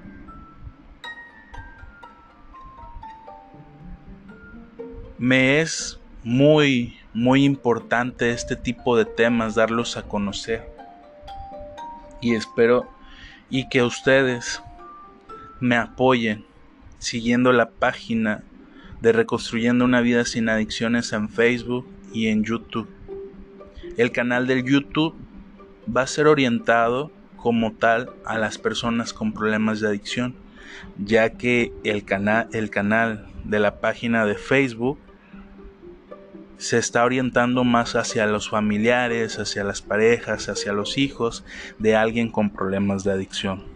Me 5.18 5.62
es 5.62 6.00
muy, 6.24 6.98
muy 7.14 7.46
importante 7.46 8.32
este 8.32 8.56
tipo 8.56 8.98
de 8.98 9.06
temas, 9.06 9.56
darlos 9.56 9.96
a 9.96 10.04
conocer. 10.04 10.68
Y 12.22 12.34
espero 12.34 12.90
y 13.50 13.70
que 13.70 13.84
ustedes 13.84 14.62
me 15.60 15.78
apoyen 15.78 16.46
siguiendo 17.00 17.52
la 17.52 17.70
página 17.70 18.44
de 19.02 19.12
Reconstruyendo 19.12 19.86
una 19.86 20.02
vida 20.02 20.26
sin 20.26 20.50
adicciones 20.50 21.14
en 21.14 21.30
Facebook 21.30 21.88
y 22.14 22.28
en 22.28 22.44
YouTube. 22.44 22.90
El 23.98 24.12
canal 24.12 24.48
del 24.48 24.64
YouTube 24.64 25.16
va 25.96 26.02
a 26.02 26.08
ser 26.08 26.28
orientado 26.28 27.12
como 27.38 27.74
tal 27.74 28.10
a 28.26 28.38
las 28.38 28.58
personas 28.58 29.14
con 29.14 29.34
problemas 29.34 29.80
de 29.80 29.88
adicción, 29.88 30.36
ya 30.98 31.32
que 31.32 31.72
el, 31.84 32.04
el 32.52 32.70
canal 32.70 33.28
de 33.44 33.60
la 33.60 33.80
página 33.80 34.26
de 34.26 34.36
Facebook 34.36 34.98
se 36.58 36.78
está 36.78 37.04
orientando 37.04 37.64
más 37.64 37.96
hacia 37.96 38.26
los 38.26 38.50
familiares, 38.50 39.38
hacia 39.40 39.64
las 39.64 39.82
parejas, 39.82 40.50
hacia 40.50 40.74
los 40.74 40.98
hijos 40.98 41.44
de 41.78 41.96
alguien 41.96 42.32
con 42.32 42.50
problemas 42.50 43.04
de 43.04 43.12
adicción. 43.12 43.75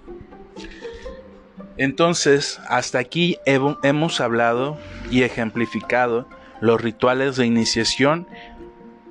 Entonces, 1.79 2.59
hasta 2.67 2.99
aquí 2.99 3.37
hemos 3.45 4.19
hablado 4.19 4.77
y 5.09 5.23
ejemplificado 5.23 6.27
los 6.59 6.81
rituales 6.81 7.37
de 7.37 7.45
iniciación 7.45 8.27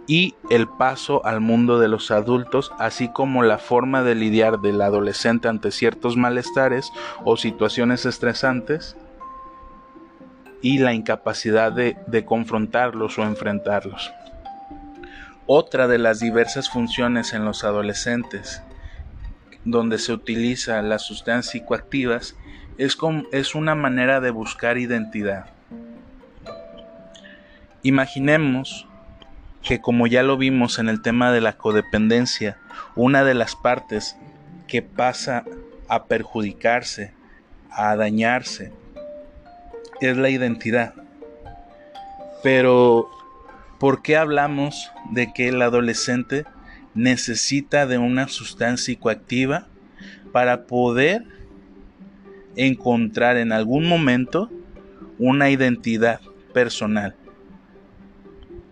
y 0.07 0.35
el 0.51 0.69
paso 0.69 1.25
al 1.25 1.41
mundo 1.41 1.79
de 1.79 1.89
los 1.89 2.11
adultos, 2.11 2.71
así 2.79 3.09
como 3.11 3.43
la 3.43 3.57
forma 3.57 4.03
de 4.03 4.15
lidiar 4.15 4.61
del 4.61 4.83
adolescente 4.83 5.49
ante 5.49 5.71
ciertos 5.71 6.19
malestares 6.19 6.93
o 7.25 7.39
situaciones 7.39 8.05
estresantes 8.05 8.99
y 10.61 10.77
la 10.77 10.93
incapacidad 10.93 11.73
de, 11.73 12.25
confrontarlos 12.27 13.19
o 13.19 13.23
enfrentarlos. 13.23 14.13
Otra 15.47 15.89
de 15.89 15.97
las 15.97 16.21
diversas 16.21 16.69
funciones 16.69 17.33
en 17.33 17.47
los 17.47 17.65
adolescentes 17.65 18.63
donde 19.71 19.99
se 19.99 20.13
utiliza 20.13 20.81
las 20.83 21.03
sustancias 21.03 21.53
psicoactivas 21.53 22.37
es, 22.79 22.97
es 23.33 23.55
una 23.55 23.75
manera 23.75 24.21
de 24.21 24.31
buscar 24.31 24.79
identidad. 24.79 25.47
Imaginemos 27.83 28.87
que 29.63 29.81
como 29.81 30.07
ya 30.07 30.23
lo 30.23 30.37
vimos 30.37 30.79
en 30.79 30.89
el 30.89 31.03
tema 31.03 31.33
de 31.33 31.41
la 31.41 31.55
codependencia, 31.55 32.57
una 32.97 33.25
de 33.25 33.35
las 33.35 33.57
partes 33.57 34.17
que 34.67 34.83
pasa 34.83 35.45
a 35.89 36.05
perjudicarse, 36.05 37.13
a 37.71 37.95
dañarse, 37.97 38.73
es 40.01 40.17
la 40.17 40.31
identidad. 40.31 40.95
Pero, 42.43 43.11
¿por 43.79 44.03
qué 44.03 44.17
hablamos 44.17 44.91
de 45.11 45.33
que 45.33 45.49
el 45.49 45.61
adolescente 45.61 46.45
necesita 46.99 47.87
de 47.87 47.97
una 47.97 48.27
sustancia 48.27 48.93
psicoactiva 48.93 49.69
para 50.33 50.67
poder 50.67 51.25
encontrar 52.57 53.37
en 53.37 53.53
algún 53.53 53.89
momento 53.89 54.51
una 55.19 55.49
identidad 55.49 56.21
personal. 56.53 57.15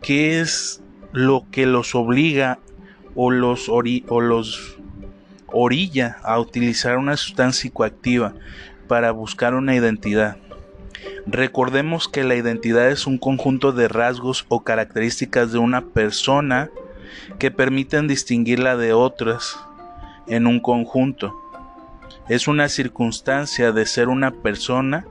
¿Qué 0.02 0.40
es 0.40 0.82
lo 1.12 1.46
que 1.52 1.66
los 1.66 1.94
obliga 1.94 2.58
o 3.14 3.30
los, 3.30 3.68
o 3.68 4.20
los 4.20 4.76
orilla 5.46 6.16
a 6.24 6.40
utilizar 6.40 6.98
una 6.98 7.16
sustancia 7.16 7.62
psicoactiva 7.62 8.34
para 8.88 9.12
buscar 9.12 9.54
una 9.54 9.76
identidad? 9.76 10.36
Recordemos 11.26 12.08
que 12.08 12.24
la 12.24 12.34
identidad 12.34 12.90
es 12.90 13.06
un 13.06 13.18
conjunto 13.18 13.70
de 13.70 13.86
rasgos 13.86 14.46
o 14.48 14.64
características 14.64 15.52
de 15.52 15.58
una 15.58 15.86
persona 15.86 16.70
que 17.38 17.50
permiten 17.50 18.09
distinguirla 18.09 18.76
de 18.76 18.92
otras 18.92 19.59
en 20.26 20.46
un 20.46 20.61
conjunto 20.61 21.35
es 22.29 22.48
una 22.48 22.68
circunstancia 22.68 23.72
de 23.72 23.87
ser 23.87 24.09
una 24.09 24.31
persona 24.31 25.07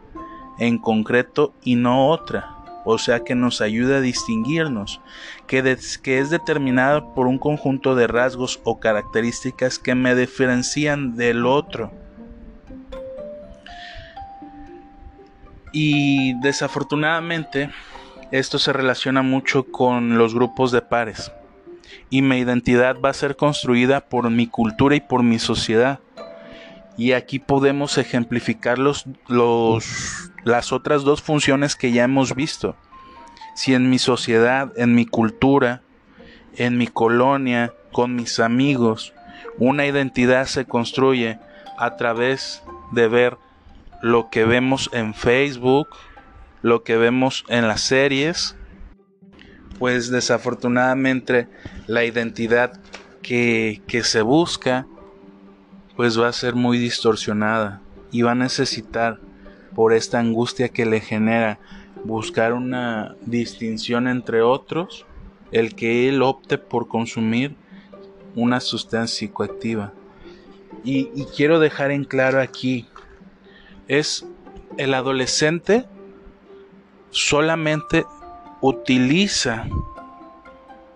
en 0.60 0.78
concreto 0.78 1.54
y 1.64 1.76
no 1.76 2.10
otra, 2.10 2.58
o 2.84 2.98
sea 2.98 3.22
que 3.22 3.36
nos 3.36 3.62
ayuda 3.62 3.98
a 3.98 4.02
distinguirnos, 4.02 5.02
que, 5.48 5.78
que 6.02 6.20
es 6.20 6.30
determinada 6.30 7.14
por 7.14 7.28
un 7.28 7.38
conjunto 7.38 7.96
de 7.96 8.08
rasgos 8.08 8.60
o 8.64 8.80
características 8.80 9.80
que 9.80 9.96
me 9.96 10.16
diferencian 10.16 11.16
del 11.16 11.46
otro. 11.46 11.92
Y 15.72 16.40
desafortunadamente 16.42 17.70
esto 18.32 18.60
se 18.60 18.72
relaciona 18.72 19.22
mucho 19.22 19.66
con 19.66 20.18
los 20.18 20.34
grupos 20.34 20.72
de 20.72 20.82
pares. 20.82 21.32
Y 22.10 22.22
mi 22.22 22.38
identidad 22.38 22.98
va 23.00 23.10
a 23.10 23.14
ser 23.14 23.36
construida 23.36 24.02
por 24.02 24.30
mi 24.30 24.48
cultura 24.48 24.96
y 24.96 25.02
por 25.02 25.24
mi 25.24 25.40
sociedad. 25.40 26.00
Y 26.98 27.12
aquí 27.12 27.40
podemos 27.40 27.98
ejemplificar 27.98 28.80
los, 28.80 29.06
las 30.44 30.72
otras 30.72 31.04
dos 31.04 31.22
funciones 31.22 31.76
que 31.76 31.92
ya 31.92 32.04
hemos 32.04 32.36
visto. 32.36 32.76
Si 33.54 33.74
en 33.74 33.90
mi 33.90 34.00
sociedad, 34.00 34.72
en 34.78 34.96
mi 34.96 35.06
cultura, 35.06 35.82
en 36.56 36.78
mi 36.78 36.88
colonia, 36.88 37.74
con 37.92 38.16
mis 38.16 38.40
amigos, 38.40 39.14
una 39.58 39.86
identidad 39.86 40.46
se 40.46 40.66
construye 40.66 41.40
a 41.78 41.98
través 41.98 42.64
de 42.92 43.08
ver 43.08 43.38
lo 44.02 44.30
que 44.30 44.46
vemos 44.46 44.90
en 44.94 45.14
Facebook, 45.14 45.88
lo 46.62 46.84
que 46.84 46.98
vemos 46.98 47.46
en 47.48 47.68
las 47.68 47.82
series, 47.82 48.56
pues 49.80 50.10
desafortunadamente 50.10 51.48
la 51.88 52.04
identidad 52.06 52.80
que, 53.22 53.82
que 53.88 54.04
se 54.04 54.22
busca 54.22 54.88
pues 55.96 56.20
va 56.20 56.28
a 56.28 56.34
ser 56.34 56.56
muy 56.56 56.78
distorsionada 56.78 57.82
y 58.12 58.22
va 58.22 58.32
a 58.32 58.36
necesitar, 58.36 59.20
por 59.74 59.94
esta 59.94 60.20
angustia 60.20 60.70
que 60.70 60.86
le 60.86 61.02
genera, 61.02 61.60
buscar 62.04 62.54
una 62.54 63.16
distinción 63.26 64.08
entre 64.08 64.42
otros, 64.42 65.06
el 65.52 65.76
que 65.76 66.08
él 66.08 66.22
opte 66.22 66.58
por 66.58 66.88
consumir 66.88 67.56
una 68.36 68.60
sustancia 68.60 69.28
psicoactiva. 69.28 69.94
Y, 70.84 71.10
y 71.16 71.26
quiero 71.36 71.60
dejar 71.60 71.92
en 71.92 72.04
claro 72.04 72.42
aquí, 72.42 72.88
es 73.88 74.26
el 74.78 74.94
adolescente 74.94 75.86
solamente 77.12 78.06
utiliza 78.62 79.66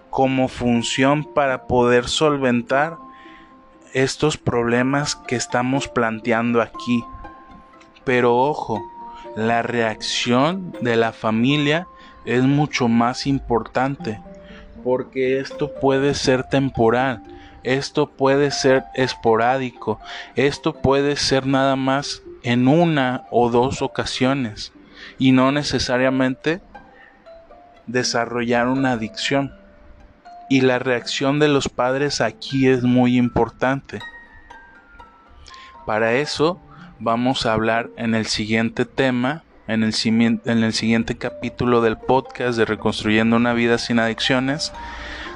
como 0.10 0.48
función 0.48 1.24
para 1.24 1.68
poder 1.68 2.08
solventar 2.08 2.98
estos 3.94 4.38
problemas 4.38 5.16
que 5.16 5.36
estamos 5.36 5.88
planteando 5.88 6.62
aquí. 6.62 7.04
Pero 8.04 8.36
ojo, 8.38 8.82
la 9.36 9.62
reacción 9.62 10.74
de 10.82 10.96
la 10.96 11.12
familia 11.12 11.88
es 12.26 12.44
mucho 12.44 12.88
más 12.88 13.28
importante 13.28 14.20
porque 14.84 15.40
esto 15.40 15.74
puede 15.74 16.14
ser 16.14 16.44
temporal, 16.44 17.24
esto 17.64 18.10
puede 18.10 18.52
ser 18.52 18.84
esporádico, 18.96 20.00
esto 20.36 20.74
puede 20.74 21.16
ser 21.16 21.46
nada 21.46 21.76
más 21.76 22.22
en 22.44 22.68
una 22.68 23.26
o 23.32 23.50
dos 23.50 23.82
ocasiones 23.82 24.72
y 25.18 25.32
no 25.32 25.52
necesariamente 25.52 26.62
desarrollar 27.92 28.68
una 28.68 28.94
adicción. 28.94 29.54
Y 30.50 30.62
la 30.62 30.80
reacción 30.80 31.40
de 31.40 31.48
los 31.48 31.70
padres 31.70 32.22
aquí 32.22 32.68
es 32.68 32.84
muy 32.84 33.18
importante. 33.18 34.00
Para 35.86 36.14
eso 36.14 36.62
vamos 37.00 37.46
a 37.46 37.54
hablar 37.54 37.90
en 37.98 38.16
el 38.16 38.26
siguiente 38.26 38.86
tema, 38.86 39.44
en 39.68 39.84
el, 39.84 39.94
en 40.04 40.64
el 40.64 40.74
siguiente 40.74 41.18
capítulo 41.18 41.82
del 41.82 41.98
podcast 41.98 42.58
de 42.58 42.66
Reconstruyendo 42.66 43.36
una 43.36 43.54
vida 43.54 43.78
sin 43.78 44.00
adicciones, 44.00 44.72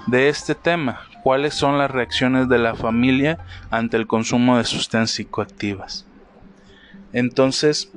de 0.07 0.29
este 0.29 0.55
tema, 0.55 1.01
cuáles 1.23 1.53
son 1.53 1.77
las 1.77 1.89
reacciones 1.89 2.49
de 2.49 2.57
la 2.57 2.75
familia 2.75 3.39
ante 3.71 3.97
el 3.97 4.07
consumo 4.07 4.57
de 4.57 4.65
sustancias 4.65 5.15
psicoactivas. 5.15 6.05
Entonces, 7.13 7.91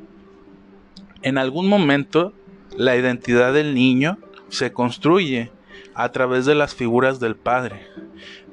en 1.23 1.39
algún 1.39 1.69
momento, 1.69 2.33
la 2.77 2.95
identidad 2.95 3.53
del 3.53 3.75
niño 3.75 4.19
se 4.49 4.73
construye 4.73 5.51
a 5.95 6.11
través 6.11 6.47
de 6.47 6.55
las 6.55 6.75
figuras 6.75 7.21
del 7.21 7.37
padre. 7.37 7.87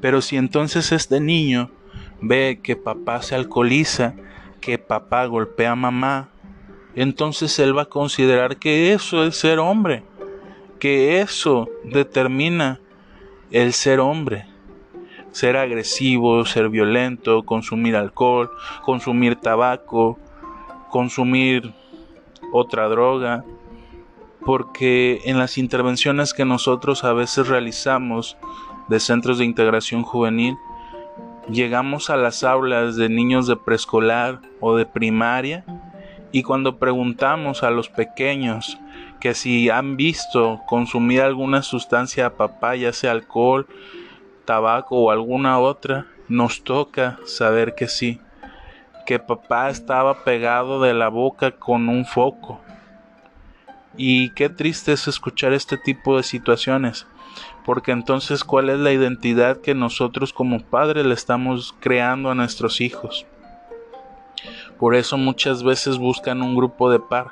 Pero 0.01 0.21
si 0.21 0.37
entonces 0.37 0.91
este 0.91 1.19
niño 1.19 1.71
ve 2.21 2.59
que 2.61 2.75
papá 2.75 3.21
se 3.21 3.35
alcoholiza, 3.35 4.15
que 4.61 4.77
papá 4.77 5.25
golpea 5.25 5.71
a 5.71 5.75
mamá, 5.75 6.29
entonces 6.95 7.57
él 7.59 7.77
va 7.77 7.83
a 7.83 7.89
considerar 7.89 8.57
que 8.57 8.93
eso 8.93 9.25
es 9.25 9.35
ser 9.35 9.59
hombre, 9.59 10.03
que 10.79 11.21
eso 11.21 11.69
determina 11.83 12.79
el 13.51 13.73
ser 13.73 13.99
hombre. 13.99 14.45
Ser 15.31 15.57
agresivo, 15.57 16.45
ser 16.45 16.69
violento, 16.69 17.43
consumir 17.43 17.95
alcohol, 17.95 18.51
consumir 18.83 19.35
tabaco, 19.35 20.19
consumir 20.91 21.73
otra 22.51 22.87
droga, 22.87 23.43
porque 24.45 25.21
en 25.25 25.37
las 25.37 25.57
intervenciones 25.57 26.33
que 26.33 26.45
nosotros 26.45 27.03
a 27.03 27.13
veces 27.13 27.47
realizamos 27.47 28.37
de 28.89 28.99
centros 28.99 29.37
de 29.37 29.45
integración 29.45 30.03
juvenil, 30.03 30.57
llegamos 31.49 32.09
a 32.09 32.17
las 32.17 32.43
aulas 32.43 32.95
de 32.95 33.09
niños 33.09 33.47
de 33.47 33.55
preescolar 33.55 34.41
o 34.59 34.75
de 34.75 34.85
primaria 34.85 35.63
y 36.31 36.43
cuando 36.43 36.77
preguntamos 36.77 37.63
a 37.63 37.69
los 37.69 37.89
pequeños 37.89 38.79
que 39.19 39.33
si 39.33 39.69
han 39.69 39.95
visto 39.95 40.61
consumir 40.67 41.21
alguna 41.21 41.61
sustancia 41.61 42.25
a 42.25 42.33
papá, 42.33 42.75
ya 42.75 42.91
sea 42.91 43.11
alcohol, 43.11 43.67
tabaco 44.45 44.97
o 44.97 45.11
alguna 45.11 45.59
otra, 45.59 46.07
nos 46.27 46.63
toca 46.63 47.19
saber 47.25 47.75
que 47.75 47.87
sí, 47.87 48.19
que 49.05 49.19
papá 49.19 49.69
estaba 49.69 50.23
pegado 50.23 50.81
de 50.81 50.93
la 50.93 51.07
boca 51.07 51.51
con 51.51 51.87
un 51.87 52.05
foco 52.05 52.59
y 53.97 54.29
qué 54.31 54.49
triste 54.49 54.93
es 54.93 55.07
escuchar 55.07 55.53
este 55.53 55.77
tipo 55.77 56.17
de 56.17 56.23
situaciones, 56.23 57.07
porque 57.65 57.91
entonces 57.91 58.43
cuál 58.43 58.69
es 58.69 58.79
la 58.79 58.91
identidad 58.91 59.61
que 59.61 59.75
nosotros 59.75 60.33
como 60.33 60.63
padres 60.63 61.05
le 61.05 61.13
estamos 61.13 61.75
creando 61.79 62.29
a 62.29 62.35
nuestros 62.35 62.81
hijos. 62.81 63.25
Por 64.79 64.95
eso 64.95 65.17
muchas 65.17 65.63
veces 65.63 65.97
buscan 65.97 66.41
un 66.41 66.55
grupo 66.55 66.89
de 66.89 66.99
par, 66.99 67.31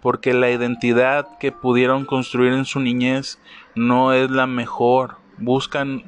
porque 0.00 0.32
la 0.32 0.50
identidad 0.50 1.38
que 1.38 1.52
pudieron 1.52 2.04
construir 2.04 2.52
en 2.52 2.64
su 2.64 2.80
niñez 2.80 3.38
no 3.74 4.12
es 4.12 4.30
la 4.30 4.46
mejor. 4.46 5.16
Buscan, 5.36 6.02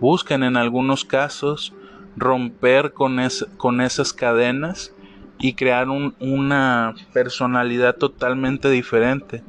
buscan 0.00 0.42
en 0.44 0.56
algunos 0.56 1.04
casos 1.04 1.74
romper 2.16 2.92
con, 2.92 3.18
con 3.56 3.80
esas 3.80 4.12
cadenas 4.12 4.94
y 5.42 5.54
crear 5.54 5.88
una 5.90 6.94
personalidad 7.12 7.96
totalmente 7.96 8.70
diferente. 8.70 9.42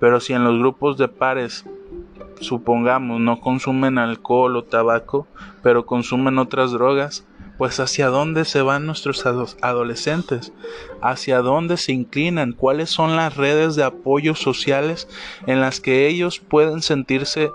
Pero 0.00 0.18
si 0.18 0.32
en 0.32 0.44
los 0.44 0.58
grupos 0.58 0.96
de 0.96 1.08
pares, 1.08 1.66
supongamos, 2.40 3.20
no 3.20 3.38
consumen 3.40 3.98
alcohol 3.98 4.56
o 4.56 4.64
tabaco, 4.64 5.26
pero 5.62 5.84
consumen 5.84 6.38
otras 6.38 6.72
drogas, 6.72 7.26
pues 7.58 7.78
hacia 7.80 8.08
dónde 8.08 8.46
se 8.46 8.62
van 8.62 8.86
nuestros 8.86 9.26
adolescentes, 9.26 10.54
hacia 11.02 11.40
dónde 11.40 11.76
se 11.76 11.92
inclinan, 11.92 12.52
cuáles 12.52 12.88
son 12.88 13.14
las 13.14 13.36
redes 13.36 13.76
de 13.76 13.84
apoyo 13.84 14.34
sociales 14.34 15.06
en 15.46 15.60
las 15.60 15.80
que 15.80 16.06
ellos 16.06 16.38
pueden 16.40 16.80
sentirse 16.80 17.50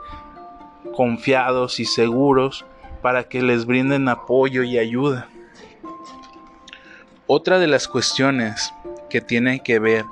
confiados 0.95 1.79
y 1.79 1.85
seguros 1.85 2.63
para 3.01 3.23
que 3.23 3.41
les 3.41 3.65
brinden 3.65 4.07
apoyo 4.07 4.61
y 4.61 4.77
ayuda. 4.77 5.27
Otra 7.33 7.59
de 7.59 7.67
las 7.67 7.87
cuestiones 7.87 8.73
que 9.09 9.21
tiene 9.21 9.61
que 9.63 9.79
ver 9.79 10.03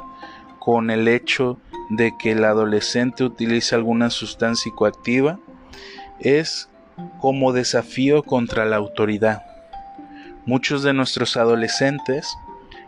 con 0.58 0.90
el 0.90 1.10
hecho 1.10 1.60
de 1.90 2.14
que 2.18 2.32
el 2.32 2.46
adolescente 2.46 3.26
utilice 3.26 3.76
alguna 3.76 4.10
sustancia 4.10 4.72
psicoactiva 4.72 5.38
es 6.22 6.70
como 7.20 7.52
desafío 7.52 8.24
contra 8.24 8.64
la 8.64 8.78
autoridad. 8.78 9.44
Muchos 10.46 10.82
de 10.82 10.94
nuestros 10.94 11.36
adolescentes 11.36 12.26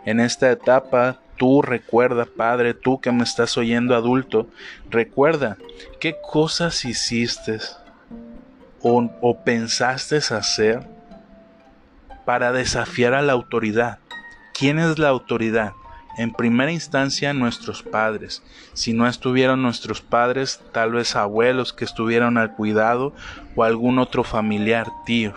en 0.06 0.22
esta 0.22 0.50
etapa, 0.50 1.20
tú 1.36 1.62
recuerda, 1.62 2.26
padre, 2.26 2.74
tú 2.74 3.02
que 3.02 3.12
me 3.12 3.26
estás 3.26 3.58
oyendo 3.58 3.98
adulto, 3.98 4.48
recuerda 4.90 5.58
qué 6.00 6.16
cosas 6.26 6.86
hiciste 6.86 7.60
o, 8.82 9.12
o 9.20 9.44
pensaste 9.44 10.16
hacer 10.16 10.88
para 12.24 12.54
desafiar 12.54 13.14
a 13.14 13.22
la 13.22 13.34
autoridad. 13.34 14.01
¿Quién 14.62 14.78
es 14.78 15.00
la 15.00 15.10
autoridad? 15.10 15.74
En 16.20 16.34
primera 16.34 16.72
instancia 16.72 17.34
nuestros 17.34 17.82
padres. 17.82 18.44
Si 18.74 18.94
no 18.94 19.08
estuvieron 19.08 19.64
nuestros 19.64 20.02
padres, 20.02 20.62
tal 20.72 20.92
vez 20.92 21.16
abuelos 21.16 21.74
que 21.74 21.84
estuvieron 21.84 22.38
al 22.38 22.54
cuidado 22.54 23.12
o 23.56 23.64
algún 23.64 23.98
otro 23.98 24.24
familiar, 24.24 24.88
tío. 25.04 25.34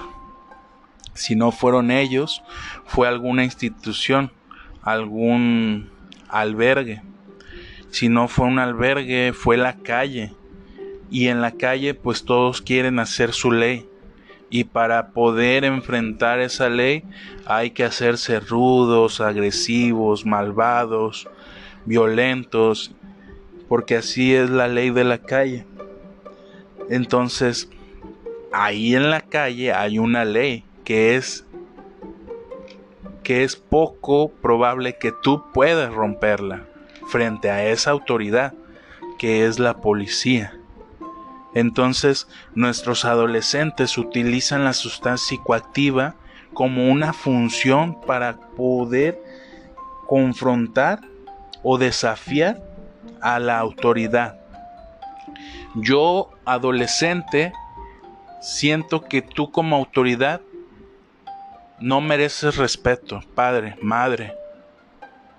Si 1.15 1.37
no 1.37 1.53
fueron 1.53 1.91
ellos, 1.91 2.43
fue 2.85 3.09
alguna 3.09 3.45
institución, 3.45 4.31
algún 4.83 5.91
albergue. 6.29 7.01
Si 7.89 8.11
no 8.11 8.29
fue 8.29 8.45
un 8.45 8.59
albergue, 8.59 9.33
fue 9.33 9.57
la 9.57 9.77
calle. 9.77 10.35
Y 11.11 11.29
en 11.29 11.41
la 11.41 11.53
calle 11.53 11.95
pues 11.95 12.27
todos 12.27 12.61
quieren 12.61 12.99
hacer 12.99 13.33
su 13.33 13.53
ley 13.53 13.89
y 14.55 14.63
para 14.63 15.09
poder 15.09 15.65
enfrentar 15.65 16.39
esa 16.39 16.69
ley 16.69 17.03
hay 17.45 17.73
que 17.73 17.83
hacerse 17.83 18.39
rudos, 18.39 19.21
agresivos, 19.21 20.25
malvados, 20.25 21.29
violentos, 21.87 22.95
porque 23.69 23.97
así 23.97 24.33
es 24.33 24.51
la 24.51 24.69
ley 24.69 24.91
de 24.91 25.03
la 25.03 25.19
calle. 25.19 25.67
Entonces, 26.89 27.69
ahí 28.53 28.95
en 28.95 29.11
la 29.11 29.23
calle 29.23 29.73
hay 29.73 29.99
una 29.99 30.25
ley 30.25 30.63
que 30.85 31.17
es 31.17 31.45
que 33.25 33.43
es 33.43 33.57
poco 33.57 34.29
probable 34.31 34.99
que 34.99 35.11
tú 35.11 35.43
puedas 35.53 35.93
romperla 35.93 36.63
frente 37.09 37.51
a 37.51 37.69
esa 37.69 37.91
autoridad 37.91 38.55
que 39.19 39.47
es 39.47 39.59
la 39.59 39.79
policía. 39.79 40.57
Entonces, 41.55 42.27
nuestros 42.55 43.05
adolescentes 43.05 43.97
utilizan 43.97 44.65
la 44.65 44.73
sustancia 44.73 45.37
psicoactiva 45.37 46.17
como 46.53 46.91
una 46.91 47.13
función 47.13 48.01
para 48.01 48.37
poder 48.37 49.23
confrontar 50.07 51.01
o 51.63 51.79
desafiar 51.79 52.63
a 53.21 53.39
la 53.39 53.59
autoridad. 53.59 54.37
Yo, 55.77 56.31
adolescente, 56.45 57.53
siento 58.41 59.03
que 59.03 59.23
tú 59.23 59.51
como 59.51 59.77
autoridad 59.77 60.41
no 61.81 62.01
mereces 62.01 62.57
respeto, 62.57 63.21
padre, 63.35 63.77
madre. 63.81 64.35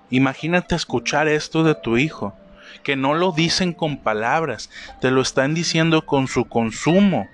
Imagínate 0.09 0.75
escuchar 0.75 1.27
esto 1.27 1.63
de 1.63 1.75
tu 1.75 1.97
hijo 1.97 2.33
que 2.85 2.95
no 2.95 3.15
lo 3.15 3.31
dicen 3.31 3.73
con 3.73 3.97
palabras, 3.97 4.69
te 5.01 5.09
lo 5.09 5.21
están 5.21 5.55
diciendo 5.55 6.05
con 6.05 6.27
su 6.27 6.45
consumo. 6.45 7.27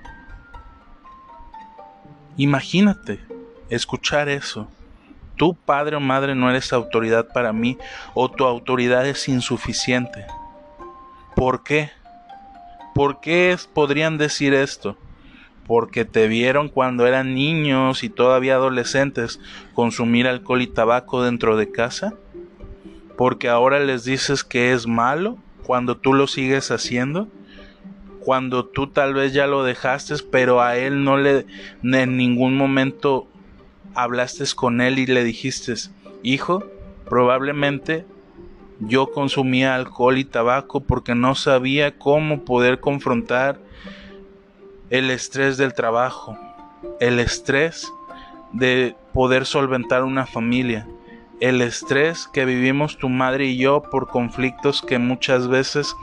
Imagínate 2.37 3.19
escuchar 3.69 4.29
eso. 4.29 4.69
Tu 5.35 5.53
padre 5.53 5.97
o 5.97 5.99
madre 5.99 6.35
no 6.35 6.49
eres 6.49 6.71
autoridad 6.71 7.27
para 7.33 7.51
mí 7.51 7.77
o 8.13 8.31
tu 8.31 8.45
autoridad 8.45 9.05
es 9.05 9.27
insuficiente. 9.27 10.25
¿Por 11.35 11.63
qué? 11.63 11.91
¿Por 12.95 13.19
qué 13.19 13.57
podrían 13.73 14.17
decir 14.17 14.53
esto? 14.53 14.95
Porque 15.67 16.05
te 16.05 16.29
vieron 16.29 16.69
cuando 16.69 17.05
eran 17.05 17.35
niños 17.35 18.05
y 18.05 18.09
todavía 18.09 18.55
adolescentes 18.55 19.41
consumir 19.73 20.27
alcohol 20.27 20.61
y 20.61 20.67
tabaco 20.67 21.23
dentro 21.23 21.57
de 21.57 21.69
casa. 21.71 22.13
Porque 23.21 23.49
ahora 23.49 23.79
les 23.79 24.03
dices 24.03 24.43
que 24.43 24.73
es 24.73 24.87
malo 24.87 25.37
cuando 25.61 25.95
tú 25.95 26.11
lo 26.11 26.25
sigues 26.25 26.71
haciendo. 26.71 27.27
Cuando 28.19 28.65
tú 28.65 28.87
tal 28.87 29.13
vez 29.13 29.31
ya 29.31 29.45
lo 29.45 29.63
dejaste, 29.63 30.15
pero 30.31 30.59
a 30.59 30.75
él 30.75 31.03
no 31.03 31.17
le 31.17 31.45
en 31.83 32.17
ningún 32.17 32.57
momento 32.57 33.27
hablaste 33.93 34.45
con 34.55 34.81
él 34.81 34.97
y 34.97 35.05
le 35.05 35.23
dijiste, 35.23 35.75
hijo, 36.23 36.63
probablemente 37.07 38.07
yo 38.79 39.11
consumía 39.11 39.75
alcohol 39.75 40.17
y 40.17 40.25
tabaco 40.25 40.79
porque 40.79 41.13
no 41.13 41.35
sabía 41.35 41.99
cómo 41.99 42.43
poder 42.43 42.79
confrontar 42.79 43.59
el 44.89 45.11
estrés 45.11 45.57
del 45.57 45.75
trabajo, 45.75 46.39
el 46.99 47.19
estrés 47.19 47.87
de 48.51 48.95
poder 49.13 49.45
solventar 49.45 50.05
una 50.05 50.25
familia, 50.25 50.87
el 51.41 51.61
estrés 51.61 52.27
que 52.27 52.45
vivimos 52.45 52.97
tu 52.97 53.09
madre 53.09 53.47
y 53.47 53.57
yo 53.57 53.81
por 53.81 54.07
conflictos 54.07 54.81
que 54.81 54.99
muchas 54.99 55.47
veces 55.47 55.95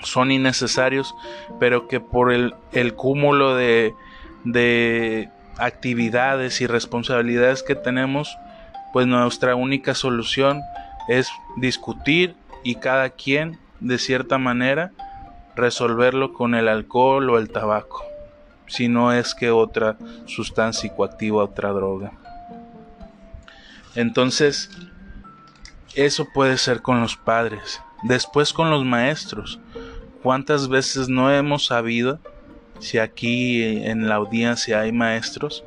son 0.00 0.32
innecesarios, 0.32 1.14
pero 1.60 1.86
que 1.86 2.00
por 2.00 2.32
el, 2.32 2.54
cúmulo 2.96 3.54
de, 3.54 3.94
de 4.44 5.28
actividades 5.58 6.62
y 6.62 6.66
responsabilidades 6.66 7.62
que 7.62 7.74
tenemos, 7.74 8.36
pues 8.94 9.06
nuestra 9.06 9.54
única 9.54 9.94
solución 9.94 10.60
es 11.08 11.28
discutir 11.56 12.34
y 12.64 12.76
cada 12.76 13.10
quien 13.10 13.58
de 13.80 13.98
cierta 13.98 14.38
manera 14.38 14.92
resolverlo 15.54 16.32
con 16.32 16.54
el 16.54 16.68
alcohol 16.68 17.28
o 17.28 17.38
el 17.38 17.50
tabaco, 17.50 18.02
si 18.66 18.88
no 18.88 19.12
es 19.12 19.34
que 19.34 19.50
otra 19.50 19.98
sustancia 20.24 20.88
psicoactiva, 20.88 21.44
otra 21.44 21.70
droga. 21.70 22.21
Entonces, 23.94 24.70
eso 25.94 26.26
puede 26.32 26.56
ser 26.56 26.80
con 26.80 27.00
los 27.00 27.16
padres, 27.16 27.82
después 28.02 28.52
con 28.52 28.70
los 28.70 28.84
maestros. 28.84 29.60
¿Cuántas 30.22 30.68
veces 30.68 31.08
no 31.08 31.30
hemos 31.30 31.66
sabido, 31.66 32.18
si 32.78 32.98
aquí 32.98 33.62
en 33.62 34.08
la 34.08 34.14
audiencia 34.14 34.80
hay 34.80 34.92
maestros 34.92 35.62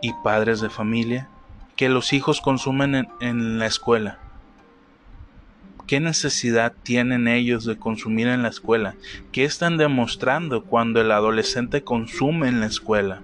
y 0.00 0.12
padres 0.22 0.60
de 0.60 0.70
familia, 0.70 1.28
que 1.74 1.88
los 1.88 2.12
hijos 2.12 2.40
consumen 2.40 2.94
en, 2.94 3.08
en 3.20 3.58
la 3.58 3.66
escuela? 3.66 4.18
¿Qué 5.88 6.00
necesidad 6.00 6.72
tienen 6.82 7.26
ellos 7.26 7.64
de 7.64 7.76
consumir 7.76 8.28
en 8.28 8.42
la 8.42 8.48
escuela? 8.48 8.94
¿Qué 9.32 9.44
están 9.44 9.76
demostrando 9.76 10.64
cuando 10.64 11.00
el 11.00 11.10
adolescente 11.10 11.82
consume 11.82 12.48
en 12.48 12.60
la 12.60 12.66
escuela? 12.66 13.22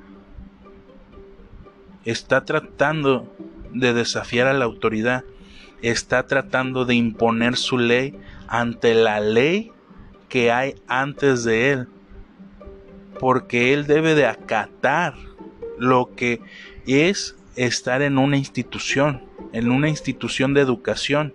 Está 2.05 2.45
tratando 2.45 3.33
de 3.73 3.93
desafiar 3.93 4.47
a 4.47 4.53
la 4.53 4.65
autoridad, 4.65 5.25
está 5.83 6.27
tratando 6.27 6.85
de 6.85 6.95
imponer 6.95 7.57
su 7.57 7.79
ley 7.79 8.15
ante 8.49 8.95
la 8.95 9.21
ley 9.21 9.73
que 10.29 10.53
hay 10.53 10.77
antes 10.87 11.45
de 11.45 11.73
él, 11.73 11.89
porque 13.19 13.73
él 13.73 13.87
debe 13.87 14.15
de 14.15 14.27
acatar 14.27 15.15
lo 15.79 16.15
que 16.15 16.41
es 16.87 17.37
estar 17.57 18.03
en 18.03 18.19
una 18.19 18.37
institución, 18.37 19.23
en 19.53 19.71
una 19.71 19.89
institución 19.89 20.55
de 20.55 20.61
educación 20.61 21.35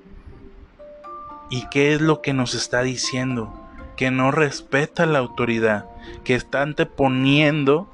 ¿Y 1.50 1.67
qué 1.69 1.93
es 1.93 2.02
lo 2.02 2.21
que 2.21 2.34
nos 2.34 2.54
está 2.56 2.82
diciendo? 2.82 3.54
Que 3.95 4.12
no 4.12 4.32
respeta 4.32 5.06
la 5.06 5.19
autoridad, 5.19 5.86
que 6.23 6.36
está 6.36 6.62
anteponiendo 6.62 7.89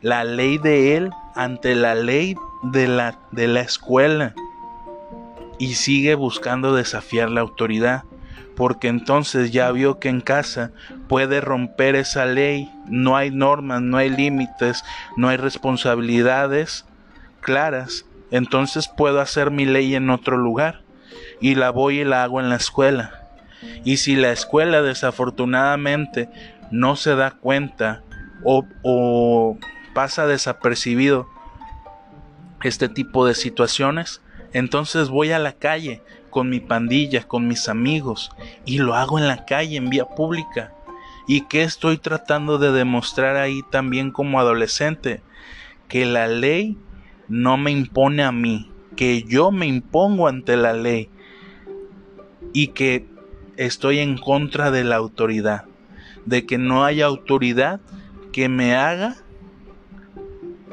la 0.00 0.24
ley 0.24 0.56
de 0.56 0.96
él 0.96 1.10
ante 1.34 1.74
la 1.74 1.94
ley 1.94 2.36
de 2.62 2.88
la, 2.88 3.18
de 3.30 3.48
la 3.48 3.60
escuela 3.60 4.34
y 5.58 5.74
sigue 5.74 6.14
buscando 6.14 6.74
desafiar 6.74 7.30
la 7.30 7.40
autoridad, 7.42 8.04
porque 8.56 8.88
entonces 8.88 9.50
ya 9.50 9.70
vio 9.72 9.98
que 9.98 10.08
en 10.08 10.20
casa 10.20 10.72
puede 11.08 11.40
romper 11.40 11.96
esa 11.96 12.24
ley, 12.24 12.70
no 12.86 13.16
hay 13.16 13.30
normas, 13.30 13.82
no 13.82 13.96
hay 13.96 14.10
límites, 14.10 14.84
no 15.16 15.28
hay 15.28 15.36
responsabilidades 15.36 16.84
claras, 17.40 18.06
entonces 18.30 18.88
puedo 18.88 19.20
hacer 19.20 19.50
mi 19.50 19.64
ley 19.64 19.94
en 19.94 20.10
otro 20.10 20.36
lugar 20.36 20.82
y 21.40 21.54
la 21.54 21.70
voy 21.70 22.00
y 22.00 22.04
la 22.04 22.22
hago 22.22 22.40
en 22.40 22.48
la 22.48 22.56
escuela. 22.56 23.28
Y 23.84 23.98
si 23.98 24.16
la 24.16 24.32
escuela 24.32 24.82
desafortunadamente 24.82 26.28
no 26.70 26.96
se 26.96 27.14
da 27.14 27.32
cuenta 27.32 28.02
o, 28.44 29.58
pasa 29.94 30.26
desapercibido 30.26 31.28
este 32.62 32.88
tipo 32.88 33.26
de 33.26 33.34
situaciones, 33.34 34.20
entonces 34.52 35.08
voy 35.08 35.30
a 35.32 35.38
la 35.38 35.52
calle 35.52 36.02
con 36.30 36.48
mi 36.48 36.60
pandilla, 36.60 37.26
con 37.26 37.48
mis 37.48 37.68
amigos, 37.68 38.30
y 38.64 38.78
lo 38.78 38.94
hago 38.94 39.18
en 39.18 39.28
la 39.28 39.44
calle, 39.44 39.76
en 39.76 39.90
vía 39.90 40.04
pública. 40.04 40.72
¿Y 41.26 41.42
qué 41.42 41.62
estoy 41.62 41.98
tratando 41.98 42.58
de 42.58 42.72
demostrar 42.72 43.36
ahí 43.36 43.62
también 43.70 44.10
como 44.10 44.40
adolescente? 44.40 45.22
Que 45.88 46.04
la 46.04 46.26
ley 46.26 46.76
no 47.28 47.56
me 47.56 47.70
impone 47.70 48.22
a 48.22 48.32
mí, 48.32 48.70
que 48.96 49.22
yo 49.22 49.50
me 49.50 49.66
impongo 49.66 50.28
ante 50.28 50.56
la 50.56 50.72
ley 50.72 51.08
y 52.52 52.68
que 52.68 53.06
estoy 53.56 53.98
en 53.98 54.18
contra 54.18 54.70
de 54.70 54.84
la 54.84 54.96
autoridad, 54.96 55.64
de 56.26 56.46
que 56.46 56.58
no 56.58 56.84
haya 56.84 57.06
autoridad 57.06 57.80
que 58.32 58.48
me 58.48 58.74
haga 58.74 59.16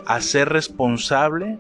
a 0.06 0.22
ser 0.22 0.50
responsable 0.50 1.60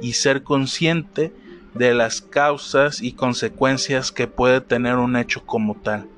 y 0.00 0.14
ser 0.14 0.42
consciente 0.42 1.32
de 1.74 1.94
las 1.94 2.20
causas 2.20 3.02
y 3.02 3.12
consecuencias 3.12 4.12
que 4.12 4.26
puede 4.26 4.60
tener 4.60 4.96
un 4.96 5.16
hecho 5.16 5.44
como 5.44 5.74
tal. 5.74 6.08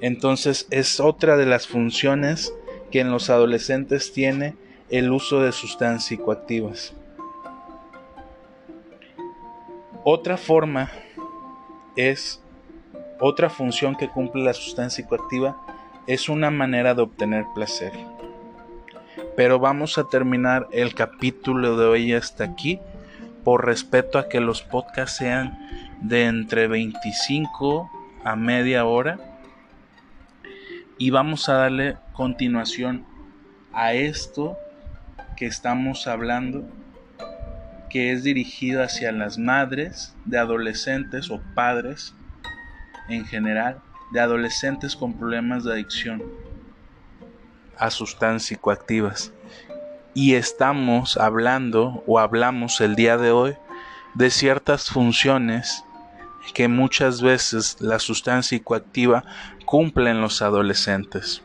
Entonces 0.00 0.66
es 0.70 1.00
otra 1.00 1.36
de 1.36 1.46
las 1.46 1.66
funciones 1.66 2.52
que 2.90 3.00
en 3.00 3.10
los 3.10 3.30
adolescentes 3.30 4.12
tiene 4.12 4.54
el 4.88 5.10
uso 5.10 5.42
de 5.42 5.52
sustancias 5.52 6.06
psicoactivas. 6.06 6.94
Otra 10.04 10.36
forma 10.36 10.90
es 11.96 12.40
otra 13.20 13.50
función 13.50 13.96
que 13.96 14.08
cumple 14.08 14.44
la 14.44 14.54
sustancia 14.54 15.02
psicoactiva, 15.02 15.60
es 16.06 16.28
una 16.28 16.50
manera 16.50 16.94
de 16.94 17.02
obtener 17.02 17.44
placer. 17.54 17.92
Pero 19.36 19.58
vamos 19.58 19.98
a 19.98 20.04
terminar 20.04 20.68
el 20.72 20.94
capítulo 20.94 21.76
de 21.76 21.86
hoy 21.86 22.12
hasta 22.12 22.44
aquí, 22.44 22.80
por 23.44 23.66
respeto 23.66 24.18
a 24.18 24.28
que 24.28 24.40
los 24.40 24.62
podcasts 24.62 25.18
sean 25.18 25.58
de 26.00 26.24
entre 26.24 26.68
25 26.68 27.90
a 28.24 28.36
media 28.36 28.84
hora. 28.84 29.18
Y 30.98 31.10
vamos 31.10 31.48
a 31.48 31.54
darle 31.54 31.96
continuación 32.12 33.04
a 33.72 33.94
esto 33.94 34.56
que 35.36 35.46
estamos 35.46 36.06
hablando 36.06 36.68
que 37.88 38.12
es 38.12 38.22
dirigido 38.22 38.82
hacia 38.82 39.12
las 39.12 39.38
madres 39.38 40.14
de 40.24 40.38
adolescentes 40.38 41.30
o 41.30 41.40
padres 41.54 42.14
en 43.08 43.24
general 43.24 43.80
de 44.12 44.20
adolescentes 44.20 44.96
con 44.96 45.14
problemas 45.14 45.64
de 45.64 45.72
adicción 45.72 46.22
a 47.78 47.90
sustancias 47.90 48.48
psicoactivas. 48.48 49.32
Y 50.14 50.34
estamos 50.34 51.16
hablando 51.16 52.02
o 52.06 52.18
hablamos 52.18 52.80
el 52.80 52.96
día 52.96 53.16
de 53.16 53.30
hoy 53.30 53.56
de 54.14 54.30
ciertas 54.30 54.88
funciones 54.88 55.84
que 56.54 56.68
muchas 56.68 57.22
veces 57.22 57.76
la 57.80 57.98
sustancia 57.98 58.58
psicoactiva 58.58 59.24
cumple 59.64 60.10
en 60.10 60.20
los 60.20 60.42
adolescentes. 60.42 61.42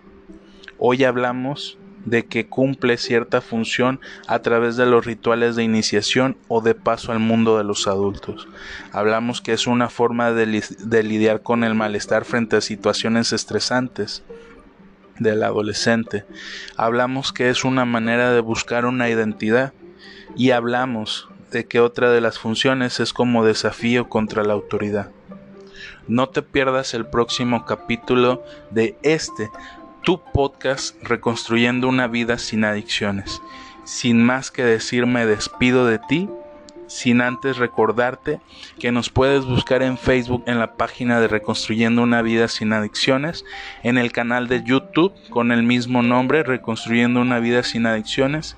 Hoy 0.78 1.04
hablamos 1.04 1.78
de 2.06 2.26
que 2.26 2.48
cumple 2.48 2.98
cierta 2.98 3.42
función 3.42 4.00
a 4.28 4.40
través 4.40 4.76
de 4.76 4.86
los 4.86 5.06
rituales 5.06 5.56
de 5.56 5.64
iniciación 5.64 6.38
o 6.48 6.62
de 6.62 6.76
paso 6.76 7.12
al 7.12 7.20
mundo 7.20 7.58
de 7.58 7.64
los 7.64 7.88
adultos. 7.88 8.48
Hablamos 8.92 9.42
que 9.42 9.54
es 9.54 9.68
una 9.68 9.90
forma 9.90 10.32
de, 10.32 10.46
lidiar 11.04 11.42
con 11.42 11.64
el 11.64 11.76
malestar 11.76 12.26
frente 12.26 12.58
a 12.58 12.62
situaciones 12.62 13.32
estresantes 13.32 14.24
del 15.20 15.44
adolescente. 15.44 16.26
Hablamos 16.78 17.34
que 17.34 17.50
es 17.50 17.64
una 17.64 17.86
manera 17.86 18.32
de 18.32 18.42
buscar 18.42 18.86
una 18.86 19.10
identidad 19.10 19.74
y 20.36 20.52
hablamos 20.52 21.30
de 21.52 21.66
que 21.66 21.80
otra 21.80 22.12
de 22.12 22.22
las 22.22 22.40
funciones 22.40 23.00
es 23.00 23.14
como 23.14 23.46
desafío 23.46 24.10
contra 24.10 24.44
la 24.44 24.54
autoridad. 24.54 25.12
No 26.08 26.30
te 26.30 26.42
pierdas 26.42 26.94
el 26.94 27.06
próximo 27.06 27.66
capítulo 27.66 28.44
de 28.72 28.98
este 29.04 29.50
tu 30.04 30.22
podcast 30.22 31.02
Reconstruyendo 31.02 31.88
una 31.88 32.08
vida 32.08 32.38
sin 32.38 32.66
adicciones. 32.66 33.42
Sin 33.86 34.24
más 34.24 34.52
que 34.52 34.64
decir, 34.64 35.06
me 35.06 35.26
despido 35.26 35.86
de 35.86 36.00
ti 36.00 36.30
sin 36.88 37.22
antes 37.22 37.58
recordarte 37.58 38.40
que 38.80 38.92
nos 38.92 39.10
puedes 39.10 39.46
buscar 39.46 39.82
en 39.84 39.98
Facebook 39.98 40.44
en 40.48 40.60
la 40.60 40.76
página 40.76 41.20
de 41.20 41.28
Reconstruyendo 41.28 42.02
una 42.04 42.22
vida 42.22 42.48
sin 42.48 42.74
adicciones, 42.74 43.46
en 43.84 43.98
el 43.98 44.12
canal 44.12 44.48
de 44.48 44.64
YouTube 44.64 45.14
con 45.30 45.52
el 45.52 45.64
mismo 45.64 46.02
nombre, 46.02 46.44
Reconstruyendo 46.44 47.22
una 47.22 47.40
vida 47.40 47.64
sin 47.64 47.86
adicciones, 47.86 48.58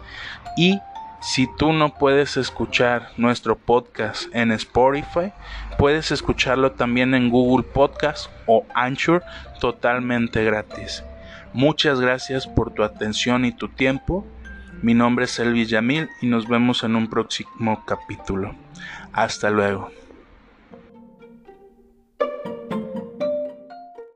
y 0.57 0.79
si 1.21 1.47
tú 1.57 1.73
no 1.73 1.95
puedes 1.95 2.37
escuchar 2.37 3.09
nuestro 3.17 3.57
podcast 3.57 4.27
en 4.35 4.51
Spotify, 4.51 5.33
puedes 5.77 6.11
escucharlo 6.11 6.73
también 6.73 7.15
en 7.15 7.29
Google 7.29 7.65
Podcast 7.65 8.29
o 8.45 8.63
Anchor 8.75 9.23
totalmente 9.59 10.43
gratis. 10.43 11.03
Muchas 11.51 11.99
gracias 11.99 12.45
por 12.45 12.73
tu 12.73 12.83
atención 12.83 13.43
y 13.45 13.51
tu 13.51 13.69
tiempo. 13.69 14.23
Mi 14.81 14.93
nombre 14.93 15.25
es 15.25 15.39
Elvis 15.39 15.69
Yamil 15.69 16.09
y 16.21 16.27
nos 16.27 16.47
vemos 16.47 16.83
en 16.83 16.95
un 16.95 17.09
próximo 17.09 17.83
capítulo. 17.85 18.55
Hasta 19.11 19.49
luego. 19.49 19.91